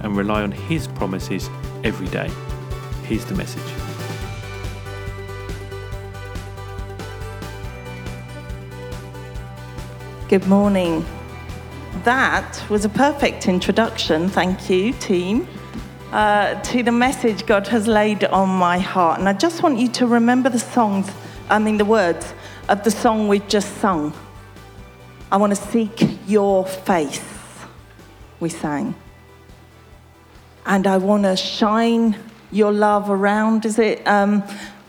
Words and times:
and 0.00 0.16
rely 0.16 0.42
on 0.42 0.52
His 0.52 0.88
promises 0.88 1.48
every 1.84 2.08
day. 2.08 2.30
Here's 3.04 3.24
the 3.24 3.34
message. 3.34 3.62
Good 10.28 10.46
morning. 10.46 11.04
That 12.04 12.62
was 12.70 12.84
a 12.84 12.88
perfect 12.88 13.48
introduction, 13.48 14.28
thank 14.28 14.70
you, 14.70 14.92
team, 14.92 15.48
uh, 16.12 16.54
to 16.62 16.84
the 16.84 16.92
message 16.92 17.46
God 17.46 17.66
has 17.66 17.88
laid 17.88 18.24
on 18.24 18.48
my 18.48 18.78
heart. 18.78 19.18
And 19.18 19.28
I 19.28 19.32
just 19.32 19.62
want 19.62 19.78
you 19.78 19.88
to 19.88 20.06
remember 20.06 20.48
the 20.48 20.60
songs, 20.60 21.10
I 21.48 21.58
mean, 21.58 21.78
the 21.78 21.84
words 21.84 22.32
of 22.68 22.84
the 22.84 22.92
song 22.92 23.26
we've 23.26 23.48
just 23.48 23.78
sung. 23.78 24.12
I 25.32 25.36
want 25.36 25.54
to 25.54 25.60
seek 25.60 26.00
your 26.28 26.64
face, 26.64 27.24
we 28.38 28.48
sang. 28.48 28.94
And 30.66 30.86
I 30.86 30.98
want 30.98 31.24
to 31.24 31.36
shine 31.36 32.16
your 32.52 32.72
love 32.72 33.10
around, 33.10 33.64
is 33.64 33.78
it? 33.78 34.06
Um, 34.06 34.42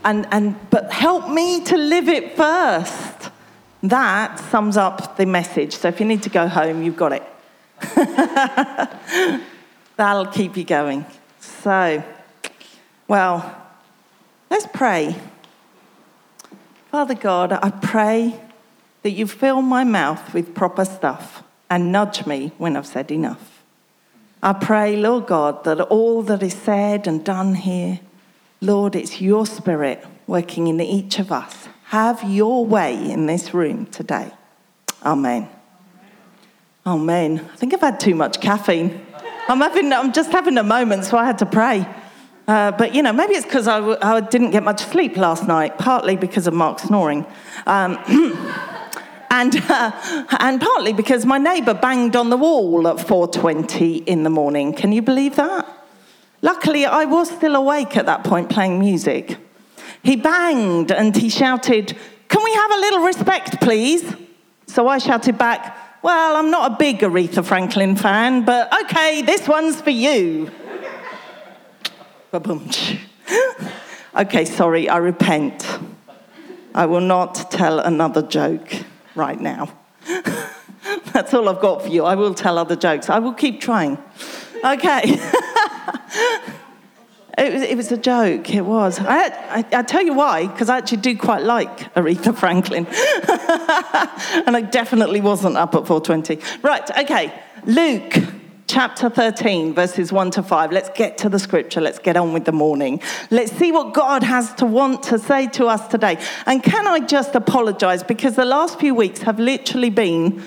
and, 0.03 0.27
and, 0.31 0.55
but 0.69 0.91
help 0.91 1.29
me 1.29 1.63
to 1.65 1.77
live 1.77 2.09
it 2.09 2.35
first. 2.35 3.29
That 3.83 4.39
sums 4.39 4.77
up 4.77 5.17
the 5.17 5.25
message. 5.25 5.73
So 5.73 5.87
if 5.87 5.99
you 5.99 6.05
need 6.05 6.23
to 6.23 6.29
go 6.29 6.47
home, 6.47 6.83
you've 6.83 6.97
got 6.97 7.13
it. 7.13 7.23
That'll 9.95 10.27
keep 10.27 10.57
you 10.57 10.63
going. 10.63 11.05
So, 11.39 12.03
well, 13.07 13.55
let's 14.49 14.67
pray. 14.73 15.15
Father 16.91 17.15
God, 17.15 17.53
I 17.53 17.69
pray 17.69 18.39
that 19.03 19.11
you 19.11 19.25
fill 19.25 19.61
my 19.61 19.83
mouth 19.83 20.33
with 20.33 20.53
proper 20.53 20.85
stuff 20.85 21.43
and 21.69 21.91
nudge 21.91 22.25
me 22.25 22.51
when 22.57 22.75
I've 22.75 22.85
said 22.85 23.11
enough. 23.11 23.50
I 24.43 24.53
pray, 24.53 24.95
Lord 24.95 25.27
God, 25.27 25.63
that 25.65 25.79
all 25.81 26.23
that 26.23 26.41
is 26.41 26.55
said 26.55 27.05
and 27.07 27.23
done 27.23 27.53
here, 27.53 27.99
Lord, 28.59 28.95
it's 28.95 29.21
your 29.21 29.45
spirit 29.45 30.03
working 30.25 30.67
in 30.67 30.81
each 30.81 31.19
of 31.19 31.31
us. 31.31 31.67
Have 31.85 32.23
your 32.23 32.65
way 32.65 33.11
in 33.11 33.27
this 33.27 33.53
room 33.53 33.85
today. 33.87 34.31
Amen. 35.03 35.47
Amen. 36.85 37.47
I 37.53 37.55
think 37.55 37.73
I've 37.73 37.81
had 37.81 37.99
too 37.99 38.15
much 38.15 38.41
caffeine. 38.41 39.05
I'm, 39.47 39.59
having, 39.59 39.93
I'm 39.93 40.11
just 40.11 40.31
having 40.31 40.57
a 40.57 40.63
moment, 40.63 41.05
so 41.05 41.17
I 41.17 41.25
had 41.25 41.37
to 41.39 41.45
pray. 41.45 41.85
Uh, 42.47 42.71
but, 42.71 42.95
you 42.95 43.03
know, 43.03 43.13
maybe 43.13 43.33
it's 43.35 43.45
because 43.45 43.67
I 43.67 43.79
w- 43.79 43.97
I 44.01 44.19
didn't 44.21 44.51
get 44.51 44.63
much 44.63 44.81
sleep 44.81 45.17
last 45.17 45.47
night, 45.47 45.77
partly 45.77 46.15
because 46.15 46.47
of 46.47 46.55
Mark 46.55 46.79
snoring. 46.79 47.25
Um, 47.67 47.97
and, 49.31 49.55
uh, 49.69 49.91
and 50.39 50.59
partly 50.59 50.91
because 50.91 51.25
my 51.25 51.37
neighbour 51.37 51.73
banged 51.73 52.17
on 52.17 52.29
the 52.29 52.35
wall 52.35 52.85
at 52.87 52.97
4.20 52.97 54.05
in 54.05 54.23
the 54.23 54.29
morning. 54.29 54.73
Can 54.73 54.91
you 54.91 55.01
believe 55.01 55.37
that? 55.37 55.65
Luckily, 56.41 56.85
I 56.85 57.05
was 57.05 57.31
still 57.31 57.55
awake 57.55 57.95
at 57.95 58.05
that 58.07 58.25
point 58.25 58.49
playing 58.49 58.79
music. 58.79 59.37
He 60.03 60.17
banged 60.17 60.91
and 60.91 61.15
he 61.15 61.29
shouted, 61.29 61.95
Can 62.27 62.43
we 62.43 62.53
have 62.53 62.71
a 62.71 62.75
little 62.75 62.99
respect, 62.99 63.61
please? 63.61 64.15
So 64.67 64.89
I 64.89 64.97
shouted 64.97 65.37
back, 65.37 66.03
Well, 66.03 66.35
I'm 66.35 66.51
not 66.51 66.73
a 66.73 66.75
big 66.75 66.99
Aretha 66.99 67.45
Franklin 67.45 67.95
fan, 67.95 68.43
but 68.43 68.69
okay, 68.83 69.21
this 69.21 69.47
one's 69.47 69.81
for 69.81 69.91
you. 69.91 70.51
okay, 74.17 74.45
sorry, 74.45 74.89
I 74.89 74.97
repent. 74.97 75.79
I 76.75 76.85
will 76.85 77.01
not 77.01 77.49
tell 77.49 77.79
another 77.79 78.21
joke 78.21 78.85
right 79.15 79.39
now. 79.39 79.71
That's 81.13 81.33
all 81.33 81.47
I've 81.49 81.61
got 81.61 81.83
for 81.83 81.89
you. 81.89 82.05
I 82.05 82.15
will 82.15 82.33
tell 82.33 82.57
other 82.57 82.75
jokes. 82.75 83.09
I 83.09 83.19
will 83.19 83.33
keep 83.33 83.61
trying. 83.61 83.97
Okay. 84.63 85.19
It 87.37 87.53
was, 87.53 87.61
it 87.63 87.77
was 87.77 87.91
a 87.91 87.97
joke, 87.97 88.53
it 88.53 88.61
was. 88.61 88.99
I, 88.99 89.29
I, 89.29 89.65
I 89.71 89.83
tell 89.83 90.03
you 90.03 90.13
why, 90.13 90.47
because 90.47 90.69
I 90.69 90.77
actually 90.77 90.97
do 90.97 91.17
quite 91.17 91.43
like 91.43 91.91
Aretha 91.95 92.35
Franklin. 92.35 92.85
and 94.45 94.55
I 94.55 94.61
definitely 94.61 95.21
wasn't 95.21 95.55
up 95.55 95.73
at 95.73 95.87
420. 95.87 96.39
Right, 96.61 96.87
okay. 96.99 97.33
Luke 97.65 98.17
chapter 98.71 99.09
13, 99.09 99.73
verses 99.73 100.13
1 100.13 100.31
to 100.31 100.41
5. 100.41 100.71
Let's 100.71 100.89
get 100.97 101.17
to 101.17 101.27
the 101.27 101.37
scripture. 101.37 101.81
Let's 101.81 101.99
get 101.99 102.15
on 102.15 102.31
with 102.31 102.45
the 102.45 102.53
morning. 102.53 103.01
Let's 103.29 103.51
see 103.51 103.69
what 103.73 103.93
God 103.93 104.23
has 104.23 104.53
to 104.55 104.65
want 104.65 105.03
to 105.03 105.19
say 105.19 105.47
to 105.49 105.65
us 105.65 105.89
today. 105.89 106.17
And 106.45 106.63
can 106.63 106.87
I 106.87 107.01
just 107.01 107.35
apologize? 107.35 108.01
Because 108.01 108.37
the 108.37 108.45
last 108.45 108.79
few 108.79 108.95
weeks 108.95 109.23
have 109.23 109.39
literally 109.39 109.89
been 109.89 110.41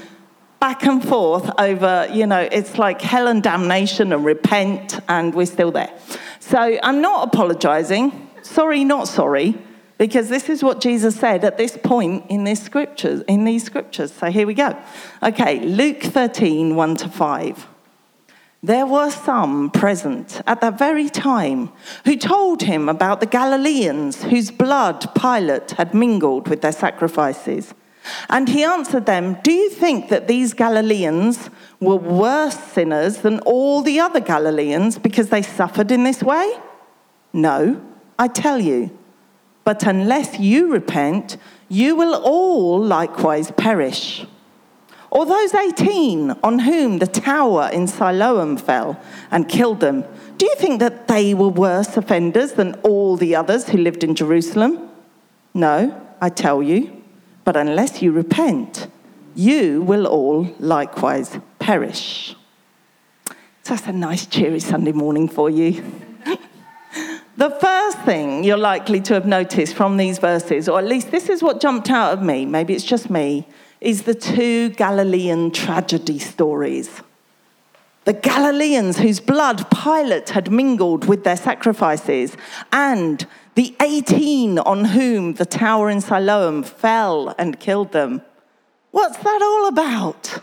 back 0.59 0.84
and 0.84 1.07
forth 1.07 1.51
over, 1.59 2.09
you 2.11 2.27
know, 2.27 2.49
it's 2.51 2.79
like 2.79 3.03
hell 3.03 3.27
and 3.27 3.43
damnation 3.43 4.11
and 4.11 4.25
repent, 4.25 5.01
and 5.07 5.34
we're 5.34 5.45
still 5.45 5.71
there. 5.71 5.93
So 6.41 6.79
I'm 6.83 7.03
not 7.03 7.29
apologizing. 7.29 8.31
Sorry, 8.41 8.84
not 8.84 9.07
sorry, 9.07 9.59
because 9.99 10.31
this 10.31 10.49
is 10.49 10.63
what 10.63 10.81
Jesus 10.81 11.15
said 11.15 11.45
at 11.45 11.59
this 11.59 11.77
point 11.77 12.25
in 12.31 12.45
these 12.45 12.63
scriptures, 12.63 13.21
in 13.29 13.45
these 13.45 13.65
scriptures. 13.65 14.15
So 14.15 14.31
here 14.31 14.47
we 14.47 14.55
go. 14.55 14.75
Okay, 15.23 15.61
Luke 15.61 16.03
13, 16.03 16.75
1 16.75 16.97
to 16.97 17.09
5. 17.11 17.69
There 18.65 18.87
were 18.87 19.11
some 19.11 19.69
present 19.69 20.41
at 20.47 20.63
that 20.63 20.79
very 20.79 21.11
time 21.11 21.71
who 22.07 22.17
told 22.17 22.63
him 22.63 22.89
about 22.89 23.21
the 23.21 23.27
Galileans 23.27 24.23
whose 24.23 24.51
blood 24.51 25.15
Pilate 25.15 25.73
had 25.73 25.93
mingled 25.93 26.49
with 26.49 26.63
their 26.63 26.73
sacrifices. 26.73 27.75
And 28.31 28.49
he 28.49 28.65
answered 28.65 29.05
them, 29.05 29.37
Do 29.45 29.53
you 29.53 29.69
think 29.69 30.09
that 30.09 30.29
these 30.29 30.55
Galileans 30.55 31.51
were 31.79 31.97
worse 31.97 32.59
sinners 32.59 33.19
than 33.19 33.39
all 33.41 33.83
the 33.83 34.01
other 34.01 34.21
Galileans 34.21 34.99
because 34.99 35.29
they 35.29 35.43
suffered 35.43 35.91
in 35.91 36.05
this 36.05 36.23
way? 36.23 36.51
No, 37.35 37.85
I 38.19 38.29
tell 38.29 38.59
you. 38.59 38.97
But 39.65 39.87
unless 39.87 40.41
you 40.41 40.73
repent, 40.73 41.37
you 41.69 41.97
will 41.97 42.15
all 42.15 42.83
likewise 42.83 43.51
perish. 43.51 44.25
Or 45.15 45.25
those 45.25 45.55
18 45.55 46.33
on 46.43 46.59
whom 46.59 46.99
the 46.99 47.07
tower 47.07 47.71
in 47.73 47.87
Siloam 47.87 48.57
fell 48.57 49.01
and 49.31 49.49
killed 49.49 49.79
them, 49.79 50.05
do 50.39 50.45
you 50.45 50.57
think 50.57 50.81
that 50.81 51.07
they 51.07 51.35
were 51.35 51.49
worse 51.49 51.97
offenders 51.97 52.55
than 52.55 52.75
all 52.83 53.17
the 53.17 53.37
others 53.37 53.69
who 53.69 53.79
lived 53.79 54.03
in 54.03 54.17
Jerusalem? 54.17 54.91
No, 55.55 56.03
I 56.21 56.31
tell 56.31 56.65
you. 56.65 57.01
But 57.45 57.57
unless 57.57 58.03
you 58.03 58.11
repent, 58.11 58.89
you 59.37 59.83
will 59.83 60.09
all 60.09 60.53
likewise 60.59 61.39
perish. 61.61 62.35
So 63.63 63.77
that's 63.77 63.87
a 63.87 63.93
nice, 63.93 64.27
cheery 64.27 64.59
Sunday 64.59 64.93
morning 64.93 65.29
for 65.29 65.49
you. 65.49 65.85
the 67.37 67.51
first 67.51 68.01
thing 68.01 68.43
you're 68.43 68.57
likely 68.57 69.01
to 69.03 69.15
have 69.15 69.27
noticed 69.27 69.77
from 69.77 69.97
these 69.97 70.19
verses, 70.19 70.69
or 70.69 70.81
at 70.81 70.87
least 70.87 71.13
this 71.13 71.29
is 71.29 71.41
what 71.41 71.61
jumped 71.61 71.89
out 71.89 72.15
of 72.15 72.21
me, 72.21 72.45
maybe 72.47 72.75
it's 72.75 72.85
just 72.85 73.11
me, 73.11 73.47
is 73.81 74.03
the 74.03 74.15
two 74.15 74.71
Galilean 74.71 75.51
tragedy 75.51 76.19
stories. 76.19 77.03
The 78.05 78.12
Galileans 78.12 78.98
whose 78.98 79.19
blood 79.19 79.66
Pilate 79.71 80.31
had 80.31 80.51
mingled 80.51 81.07
with 81.07 81.25
their 81.25 81.37
sacrifices, 81.37 82.37
and 82.71 83.27
the 83.54 83.75
18 83.81 84.59
on 84.59 84.84
whom 84.84 85.34
the 85.34 85.47
tower 85.47 85.89
in 85.89 86.01
Siloam 86.03 86.63
fell 86.63 87.34
and 87.39 87.59
killed 87.59 87.93
them. 87.93 88.21
What's 88.91 89.16
that 89.19 89.43
all 89.43 89.69
about? 89.69 90.39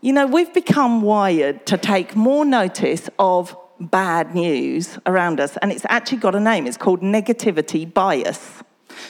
You 0.00 0.12
know, 0.12 0.26
we've 0.26 0.52
become 0.52 1.02
wired 1.02 1.64
to 1.66 1.76
take 1.76 2.16
more 2.16 2.44
notice 2.44 3.08
of 3.18 3.56
bad 3.78 4.34
news 4.34 4.98
around 5.06 5.40
us, 5.40 5.56
and 5.58 5.70
it's 5.70 5.86
actually 5.88 6.18
got 6.18 6.34
a 6.34 6.40
name. 6.40 6.66
It's 6.66 6.76
called 6.76 7.02
negativity 7.02 7.92
bias. 7.92 8.63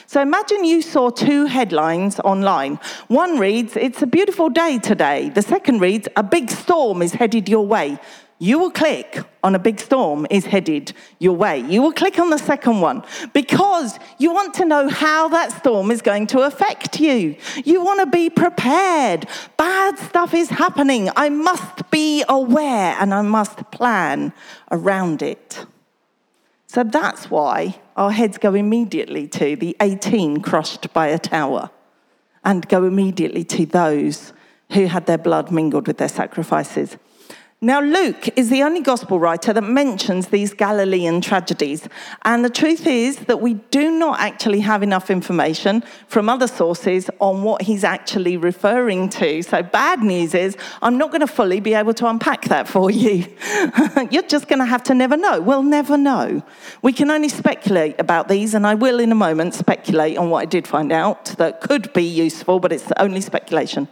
So 0.07 0.21
imagine 0.21 0.65
you 0.65 0.81
saw 0.81 1.09
two 1.09 1.45
headlines 1.45 2.19
online. 2.19 2.79
One 3.07 3.39
reads, 3.39 3.75
It's 3.75 4.01
a 4.01 4.07
beautiful 4.07 4.49
day 4.49 4.79
today. 4.79 5.29
The 5.29 5.41
second 5.41 5.81
reads, 5.81 6.07
A 6.15 6.23
big 6.23 6.49
storm 6.49 7.01
is 7.01 7.13
headed 7.13 7.49
your 7.49 7.65
way. 7.65 7.99
you 8.39 8.59
will 8.59 8.71
click 8.71 9.19
on 9.43 9.55
a 9.55 9.59
big 9.59 9.79
storm 9.79 10.27
is 10.29 10.45
headed 10.45 10.91
your 11.19 11.35
way. 11.35 11.59
You 11.59 11.81
will 11.81 11.93
click 11.93 12.19
on 12.19 12.29
the 12.29 12.37
second 12.37 12.81
one 12.81 13.03
because 13.33 13.97
you 14.17 14.33
want 14.33 14.53
to 14.55 14.65
know 14.65 14.89
how 14.89 15.29
that 15.29 15.51
storm 15.53 15.89
is 15.89 16.01
going 16.01 16.27
to 16.27 16.41
affect 16.41 16.99
you. 16.99 17.35
You 17.63 17.83
want 17.83 18.01
to 18.01 18.07
be 18.07 18.29
prepared. 18.29 19.27
Bad 19.55 19.97
stuff 19.99 20.33
is 20.33 20.49
happening. 20.49 21.09
I 21.15 21.29
must 21.29 21.89
be 21.91 22.25
aware 22.27 22.97
and 22.99 23.13
I 23.13 23.21
must 23.21 23.71
plan 23.71 24.33
around 24.69 25.21
it. 25.21 25.65
So 26.75 26.83
that's 26.83 27.31
why 27.31 27.79
our 27.95 28.11
heads 28.11 28.37
go 28.37 28.53
immediately 28.53 29.29
to 29.29 29.55
the 29.55 29.77
18 29.79 30.41
crushed 30.41 30.91
by 30.91 31.07
a 31.07 31.17
tower 31.17 31.69
and 32.43 32.67
go 32.67 32.83
immediately 32.83 33.45
to 33.45 33.65
those 33.65 34.33
who 34.73 34.87
had 34.87 35.05
their 35.05 35.17
blood 35.17 35.51
mingled 35.51 35.87
with 35.87 35.99
their 35.99 36.09
sacrifices. 36.09 36.97
Now, 37.61 37.79
Luke 37.79 38.37
is 38.37 38.49
the 38.49 38.63
only 38.63 38.81
gospel 38.81 39.17
writer 39.17 39.53
that 39.53 39.61
mentions 39.61 40.27
these 40.27 40.53
Galilean 40.53 41.21
tragedies. 41.21 41.87
And 42.23 42.43
the 42.43 42.49
truth 42.49 42.85
is 42.85 43.15
that 43.25 43.39
we 43.39 43.53
do 43.71 43.89
not 43.97 44.19
actually 44.19 44.59
have 44.59 44.83
enough 44.83 45.09
information 45.09 45.81
from 46.07 46.27
other 46.27 46.47
sources 46.47 47.09
on 47.19 47.43
what 47.43 47.61
he's 47.61 47.85
actually 47.85 48.35
referring 48.35 49.07
to. 49.09 49.41
So, 49.41 49.63
bad 49.63 50.01
news 50.03 50.33
is, 50.33 50.57
I'm 50.81 50.97
not 50.97 51.11
going 51.11 51.21
to 51.21 51.27
fully 51.27 51.61
be 51.61 51.73
able 51.73 51.93
to 51.93 52.07
unpack 52.07 52.43
that 52.49 52.67
for 52.67 52.91
you. 52.91 53.25
You're 54.11 54.23
just 54.23 54.49
going 54.49 54.59
to 54.59 54.65
have 54.65 54.83
to 54.83 54.93
never 54.93 55.15
know. 55.15 55.39
We'll 55.39 55.63
never 55.63 55.95
know. 55.95 56.43
We 56.81 56.91
can 56.91 57.09
only 57.09 57.29
speculate 57.29 57.95
about 57.99 58.27
these, 58.27 58.53
and 58.53 58.67
I 58.67 58.75
will 58.75 58.99
in 58.99 59.13
a 59.13 59.15
moment 59.15 59.53
speculate 59.53 60.17
on 60.17 60.29
what 60.29 60.41
I 60.41 60.45
did 60.45 60.67
find 60.67 60.91
out 60.91 61.25
that 61.37 61.61
could 61.61 61.93
be 61.93 62.03
useful, 62.03 62.59
but 62.59 62.73
it's 62.73 62.91
only 62.97 63.21
speculation. 63.21 63.87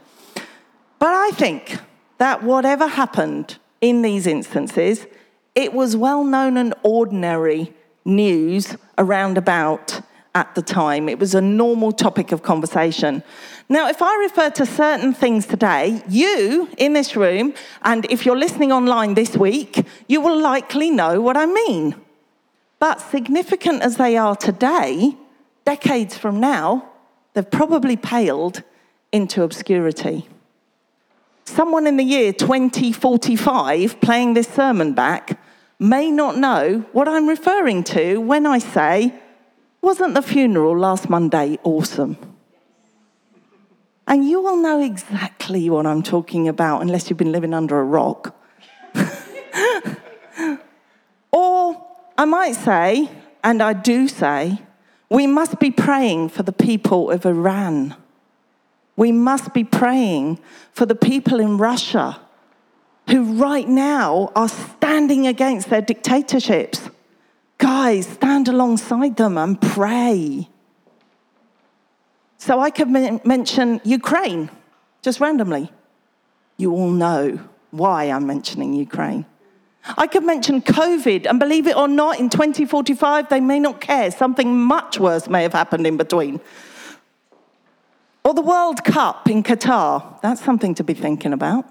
But 1.00 1.14
I 1.14 1.32
think 1.32 1.80
that 2.24 2.42
whatever 2.42 2.88
happened 2.88 3.58
in 3.82 4.02
these 4.02 4.26
instances, 4.26 5.06
it 5.56 5.74
was 5.74 5.94
well 5.94 6.24
known 6.24 6.56
and 6.56 6.74
ordinary 6.82 7.74
news 8.06 8.78
around 8.98 9.38
about 9.38 10.00
at 10.34 10.56
the 10.56 10.62
time. 10.62 11.10
It 11.10 11.20
was 11.20 11.36
a 11.36 11.42
normal 11.42 11.92
topic 11.92 12.32
of 12.32 12.42
conversation. 12.42 13.24
Now, 13.68 13.90
if 13.90 14.02
I 14.02 14.16
refer 14.20 14.50
to 14.52 14.66
certain 14.66 15.14
things 15.14 15.46
today, 15.46 16.02
you 16.08 16.70
in 16.78 16.94
this 16.94 17.18
room, 17.18 17.54
and 17.82 18.06
if 18.10 18.26
you're 18.26 18.38
listening 18.38 18.72
online 18.72 19.16
this 19.16 19.36
week, 19.36 19.86
you 20.08 20.22
will 20.22 20.40
likely 20.40 20.92
know 20.92 21.20
what 21.20 21.36
I 21.36 21.46
mean. 21.46 21.94
But 22.80 23.02
significant 23.02 23.82
as 23.82 23.98
they 23.98 24.16
are 24.16 24.38
today, 24.38 25.18
decades 25.66 26.18
from 26.18 26.40
now, 26.40 26.88
they've 27.34 27.52
probably 27.52 27.98
paled 27.98 28.64
into 29.12 29.44
obscurity 29.44 30.30
someone 31.46 31.88
in 31.88 31.98
the 31.98 32.04
year 32.04 32.34
2045 32.34 34.02
playing 34.02 34.34
this 34.34 34.48
sermon 34.48 34.94
back 34.94 35.40
may 35.80 36.10
not 36.10 36.38
know 36.38 36.86
what 36.92 37.08
I'm 37.08 37.28
referring 37.28 37.84
to 37.86 38.20
when 38.20 38.46
I 38.46 38.60
say, 38.60 39.14
Wasn't 39.82 40.14
the 40.14 40.22
funeral 40.22 40.78
last 40.78 41.10
Monday 41.10 41.58
awesome? 41.64 42.18
And 44.08 44.28
you 44.28 44.42
will 44.42 44.58
know 44.58 44.82
exactly 44.82 45.70
what 45.70 45.86
I'm 45.86 46.04
talking 46.04 46.48
about 46.48 46.82
unless 46.82 47.10
you've 47.10 47.18
been 47.18 47.32
living 47.32 47.54
under 47.54 47.80
a 47.80 47.84
rock. 47.84 48.36
or 51.32 51.88
I 52.18 52.26
might 52.26 52.54
say, 52.54 53.10
and 53.44 53.62
I 53.62 53.74
do 53.74 54.08
say, 54.08 54.60
we 55.10 55.28
must 55.28 55.60
be 55.60 55.72
praying 55.72 56.30
for 56.30 56.44
the 56.44 56.52
people 56.52 57.12
of 57.12 57.26
Iran 57.26 57.96
we 58.96 59.12
must 59.12 59.54
be 59.54 59.64
praying 59.64 60.40
for 60.72 60.86
the 60.86 60.96
people 60.96 61.40
in 61.40 61.58
Russia 61.58 62.20
who 63.10 63.34
right 63.34 63.68
now 63.68 64.32
are 64.36 64.48
standing 64.48 65.28
against 65.28 65.70
their 65.70 65.82
dictatorships. 65.82 66.90
Guys, 67.58 68.08
stand 68.08 68.48
alongside 68.48 69.18
them 69.18 69.38
and 69.38 69.60
pray. 69.62 70.48
So 72.38 72.60
I 72.60 72.70
could 72.70 72.90
mention 72.90 73.82
Ukraine 73.84 74.50
just 75.02 75.20
randomly. 75.20 75.72
You 76.58 76.72
all 76.72 76.92
know 76.92 77.40
why 77.72 78.06
I'm 78.06 78.28
mentioning 78.28 78.74
Ukraine. 78.74 79.26
I 79.98 80.08
could 80.08 80.24
mention 80.24 80.62
COVID, 80.62 81.28
and 81.30 81.40
believe 81.40 81.68
it 81.68 81.76
or 81.76 81.90
not, 81.90 82.20
in 82.20 82.30
2045, 82.30 83.28
they 83.28 83.42
may 83.42 83.60
not 83.60 83.82
care. 83.82 84.12
Something 84.12 84.58
much 84.58 84.98
worse 85.00 85.28
may 85.28 85.44
have 85.44 85.52
happened 85.52 85.86
in 85.86 85.98
between. 85.98 86.40
Or 88.26 88.34
the 88.34 88.42
World 88.42 88.84
Cup 88.84 89.30
in 89.30 89.44
Qatar. 89.44 90.22
That's 90.22 90.42
something 90.42 90.76
to 90.76 90.84
be 90.84 90.94
thinking 90.94 91.34
about. 91.34 91.66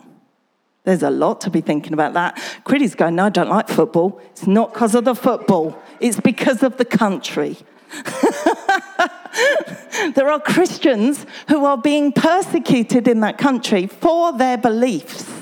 There's 0.84 1.02
a 1.02 1.10
lot 1.10 1.40
to 1.43 1.50
be 1.50 1.60
thinking 1.60 1.93
about 1.93 2.14
that. 2.14 2.37
Critty's 2.64 2.94
going, 2.94 3.14
no, 3.14 3.26
I 3.26 3.31
don't 3.31 3.49
like 3.49 3.69
football. 3.69 4.20
It's 4.32 4.46
not 4.46 4.72
because 4.72 4.94
of 4.94 5.04
the 5.04 5.14
football, 5.14 5.81
it's 6.00 6.20
because 6.20 6.62
of 6.62 6.76
the 6.76 6.84
country. 6.84 7.56
there 10.14 10.31
are 10.31 10.40
Christians 10.40 11.26
who 11.49 11.64
are 11.64 11.78
being 11.78 12.12
persecuted 12.12 13.06
in 13.06 13.20
that 13.20 13.38
country 13.38 13.87
for 13.87 14.37
their 14.37 14.58
beliefs. 14.58 15.42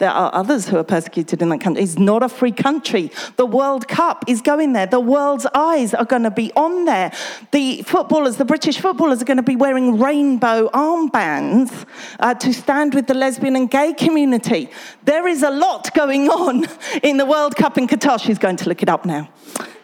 There 0.00 0.10
are 0.10 0.34
others 0.34 0.66
who 0.66 0.78
are 0.78 0.82
persecuted 0.82 1.42
in 1.42 1.50
that 1.50 1.60
country. 1.60 1.82
It's 1.82 1.98
not 1.98 2.22
a 2.22 2.28
free 2.30 2.52
country. 2.52 3.12
The 3.36 3.44
World 3.44 3.86
Cup 3.86 4.24
is 4.26 4.40
going 4.40 4.72
there. 4.72 4.86
The 4.86 4.98
world's 4.98 5.44
eyes 5.54 5.92
are 5.92 6.06
going 6.06 6.22
to 6.22 6.30
be 6.30 6.50
on 6.56 6.86
there. 6.86 7.12
The 7.50 7.82
footballers, 7.82 8.38
the 8.38 8.46
British 8.46 8.78
footballers, 8.78 9.20
are 9.20 9.26
going 9.26 9.36
to 9.36 9.42
be 9.42 9.56
wearing 9.56 9.98
rainbow 9.98 10.70
armbands 10.70 11.86
uh, 12.18 12.32
to 12.32 12.54
stand 12.54 12.94
with 12.94 13.08
the 13.08 13.14
lesbian 13.14 13.56
and 13.56 13.70
gay 13.70 13.92
community. 13.92 14.70
There 15.04 15.28
is 15.28 15.42
a 15.42 15.50
lot 15.50 15.92
going 15.94 16.30
on 16.30 16.66
in 17.02 17.18
the 17.18 17.26
World 17.26 17.54
Cup 17.54 17.76
in 17.76 17.86
Qatar. 17.86 18.18
She's 18.18 18.38
going 18.38 18.56
to 18.56 18.70
look 18.70 18.82
it 18.82 18.88
up 18.88 19.04
now. 19.04 19.28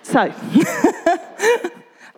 So. 0.03 0.33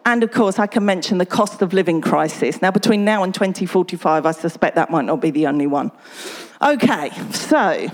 And 0.06 0.23
of 0.23 0.31
course, 0.31 0.59
I 0.59 0.67
can 0.67 0.87
mention 0.87 1.19
the 1.19 1.27
cost 1.27 1.61
of 1.61 1.75
living 1.75 2.00
crisis. 2.00 2.62
Now, 2.62 2.71
between 2.71 3.05
now 3.05 3.25
and 3.25 3.35
2045, 3.35 4.25
I 4.25 4.31
suspect 4.31 4.75
that 4.77 4.91
might 4.91 5.05
not 5.05 5.21
be 5.21 5.31
the 5.31 5.47
only 5.47 5.67
one. 5.67 5.93
Okay, 6.60 7.12
so 7.31 7.88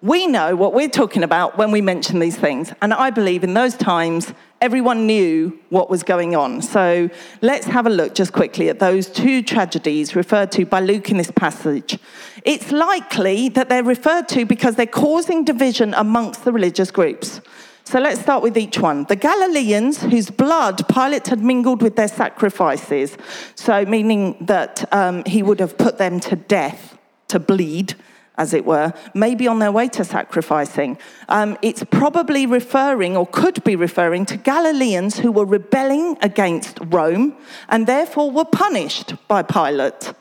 we 0.00 0.26
know 0.26 0.56
what 0.56 0.72
we're 0.72 0.88
talking 0.88 1.22
about 1.22 1.58
when 1.58 1.70
we 1.70 1.82
mention 1.82 2.18
these 2.18 2.36
things. 2.36 2.72
And 2.80 2.94
I 2.94 3.10
believe 3.10 3.44
in 3.44 3.52
those 3.52 3.76
times, 3.76 4.32
everyone 4.62 5.06
knew 5.06 5.58
what 5.68 5.90
was 5.90 6.02
going 6.02 6.34
on. 6.34 6.62
So 6.62 7.10
let's 7.42 7.66
have 7.66 7.86
a 7.86 7.90
look 7.90 8.14
just 8.14 8.32
quickly 8.32 8.70
at 8.70 8.78
those 8.78 9.08
two 9.08 9.42
tragedies 9.42 10.16
referred 10.16 10.50
to 10.52 10.64
by 10.64 10.80
Luke 10.80 11.10
in 11.10 11.18
this 11.18 11.30
passage. 11.30 11.98
It's 12.42 12.72
likely 12.72 13.50
that 13.50 13.68
they're 13.68 13.84
referred 13.84 14.28
to 14.30 14.46
because 14.46 14.76
they're 14.76 14.86
causing 14.86 15.44
division 15.44 15.92
amongst 15.92 16.46
the 16.46 16.52
religious 16.52 16.90
groups. 16.90 17.42
So 17.84 18.00
let's 18.00 18.18
start 18.18 18.42
with 18.42 18.56
each 18.56 18.78
one. 18.78 19.04
The 19.04 19.16
Galileans, 19.16 20.00
whose 20.04 20.30
blood 20.30 20.88
Pilate 20.88 21.28
had 21.28 21.40
mingled 21.40 21.82
with 21.82 21.96
their 21.96 22.08
sacrifices, 22.08 23.18
so 23.56 23.84
meaning 23.84 24.38
that 24.40 24.90
um, 24.90 25.22
he 25.26 25.42
would 25.42 25.60
have 25.60 25.76
put 25.76 25.98
them 25.98 26.18
to 26.20 26.34
death, 26.34 26.96
to 27.28 27.38
bleed, 27.38 27.94
as 28.36 28.52
it 28.52 28.64
were, 28.64 28.92
maybe 29.14 29.46
on 29.46 29.60
their 29.60 29.70
way 29.70 29.88
to 29.88 30.04
sacrificing. 30.04 30.98
Um, 31.28 31.56
it's 31.62 31.84
probably 31.84 32.46
referring, 32.46 33.16
or 33.16 33.26
could 33.26 33.62
be 33.64 33.76
referring, 33.76 34.26
to 34.26 34.36
Galileans 34.36 35.18
who 35.18 35.30
were 35.30 35.44
rebelling 35.44 36.16
against 36.20 36.78
Rome 36.82 37.36
and 37.68 37.86
therefore 37.86 38.30
were 38.30 38.44
punished 38.44 39.14
by 39.28 39.42
Pilate. 39.42 40.12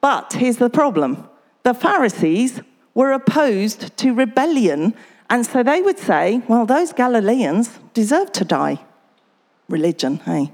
But 0.00 0.34
here's 0.34 0.58
the 0.58 0.70
problem 0.70 1.28
the 1.64 1.74
Pharisees 1.74 2.60
were 2.94 3.12
opposed 3.12 3.96
to 3.98 4.14
rebellion 4.14 4.94
and 5.30 5.44
so 5.44 5.62
they 5.62 5.82
would 5.82 5.98
say, 5.98 6.42
well, 6.48 6.64
those 6.64 6.92
Galileans 6.92 7.78
deserve 7.92 8.32
to 8.32 8.44
die. 8.44 8.80
Religion, 9.68 10.18
hey? 10.18 10.52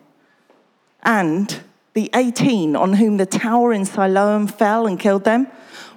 And 1.02 1.60
the 1.94 2.10
18 2.14 2.76
on 2.76 2.92
whom 2.92 3.16
the 3.16 3.26
tower 3.26 3.72
in 3.72 3.84
Siloam 3.84 4.46
fell 4.46 4.86
and 4.86 4.98
killed 4.98 5.24
them, 5.24 5.46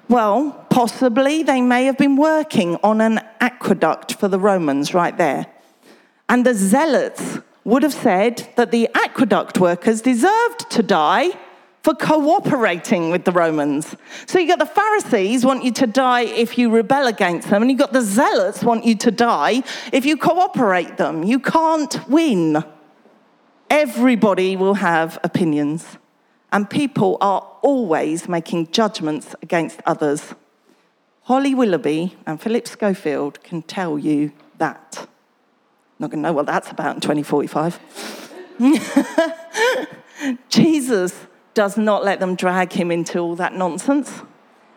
well, 0.07 0.65
possibly 0.69 1.43
they 1.43 1.61
may 1.61 1.85
have 1.85 1.97
been 1.97 2.15
working 2.15 2.77
on 2.83 3.01
an 3.01 3.19
aqueduct 3.41 4.13
for 4.13 4.27
the 4.27 4.39
Romans 4.39 4.93
right 4.93 5.17
there. 5.17 5.47
And 6.29 6.45
the 6.45 6.53
zealots 6.53 7.39
would 7.63 7.83
have 7.83 7.93
said 7.93 8.47
that 8.55 8.71
the 8.71 8.89
aqueduct 8.95 9.59
workers 9.59 10.01
deserved 10.01 10.69
to 10.69 10.81
die 10.81 11.31
for 11.83 11.93
cooperating 11.93 13.11
with 13.11 13.25
the 13.25 13.31
Romans. 13.31 13.95
So 14.25 14.39
you 14.39 14.47
got 14.47 14.59
the 14.59 14.65
Pharisees 14.65 15.45
want 15.45 15.63
you 15.63 15.71
to 15.73 15.87
die 15.87 16.21
if 16.21 16.57
you 16.57 16.69
rebel 16.69 17.07
against 17.07 17.49
them, 17.49 17.61
and 17.61 17.71
you've 17.71 17.79
got 17.79 17.93
the 17.93 18.01
zealots 18.01 18.63
want 18.63 18.85
you 18.85 18.95
to 18.97 19.11
die 19.11 19.63
if 19.91 20.05
you 20.05 20.15
cooperate 20.17 20.97
them. 20.97 21.23
You 21.23 21.39
can't 21.39 22.07
win. 22.07 22.63
Everybody 23.69 24.55
will 24.55 24.75
have 24.75 25.19
opinions, 25.23 25.97
and 26.51 26.69
people 26.69 27.17
are 27.19 27.41
always 27.61 28.29
making 28.29 28.71
judgments 28.71 29.35
against 29.41 29.81
others. 29.85 30.33
Holly 31.23 31.53
Willoughby 31.53 32.15
and 32.25 32.41
Philip 32.41 32.67
Schofield 32.67 33.43
can 33.43 33.61
tell 33.61 33.99
you 33.99 34.31
that. 34.57 35.07
Not 35.99 36.11
going 36.11 36.23
to 36.23 36.29
know 36.29 36.33
what 36.33 36.45
that's 36.45 36.71
about 36.71 36.95
in 36.95 37.01
2045. 37.01 37.79
Jesus 40.49 41.27
does 41.53 41.77
not 41.77 42.05
let 42.05 42.19
them 42.21 42.35
drag 42.35 42.71
him 42.71 42.91
into 42.91 43.19
all 43.19 43.35
that 43.35 43.53
nonsense. 43.53 44.21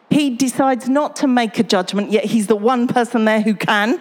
He 0.08 0.30
decides 0.30 0.88
not 0.88 1.14
to 1.16 1.28
make 1.28 1.58
a 1.60 1.62
judgment, 1.62 2.10
yet 2.10 2.24
he's 2.24 2.48
the 2.48 2.56
one 2.56 2.88
person 2.88 3.24
there 3.24 3.42
who 3.42 3.54
can. 3.54 4.00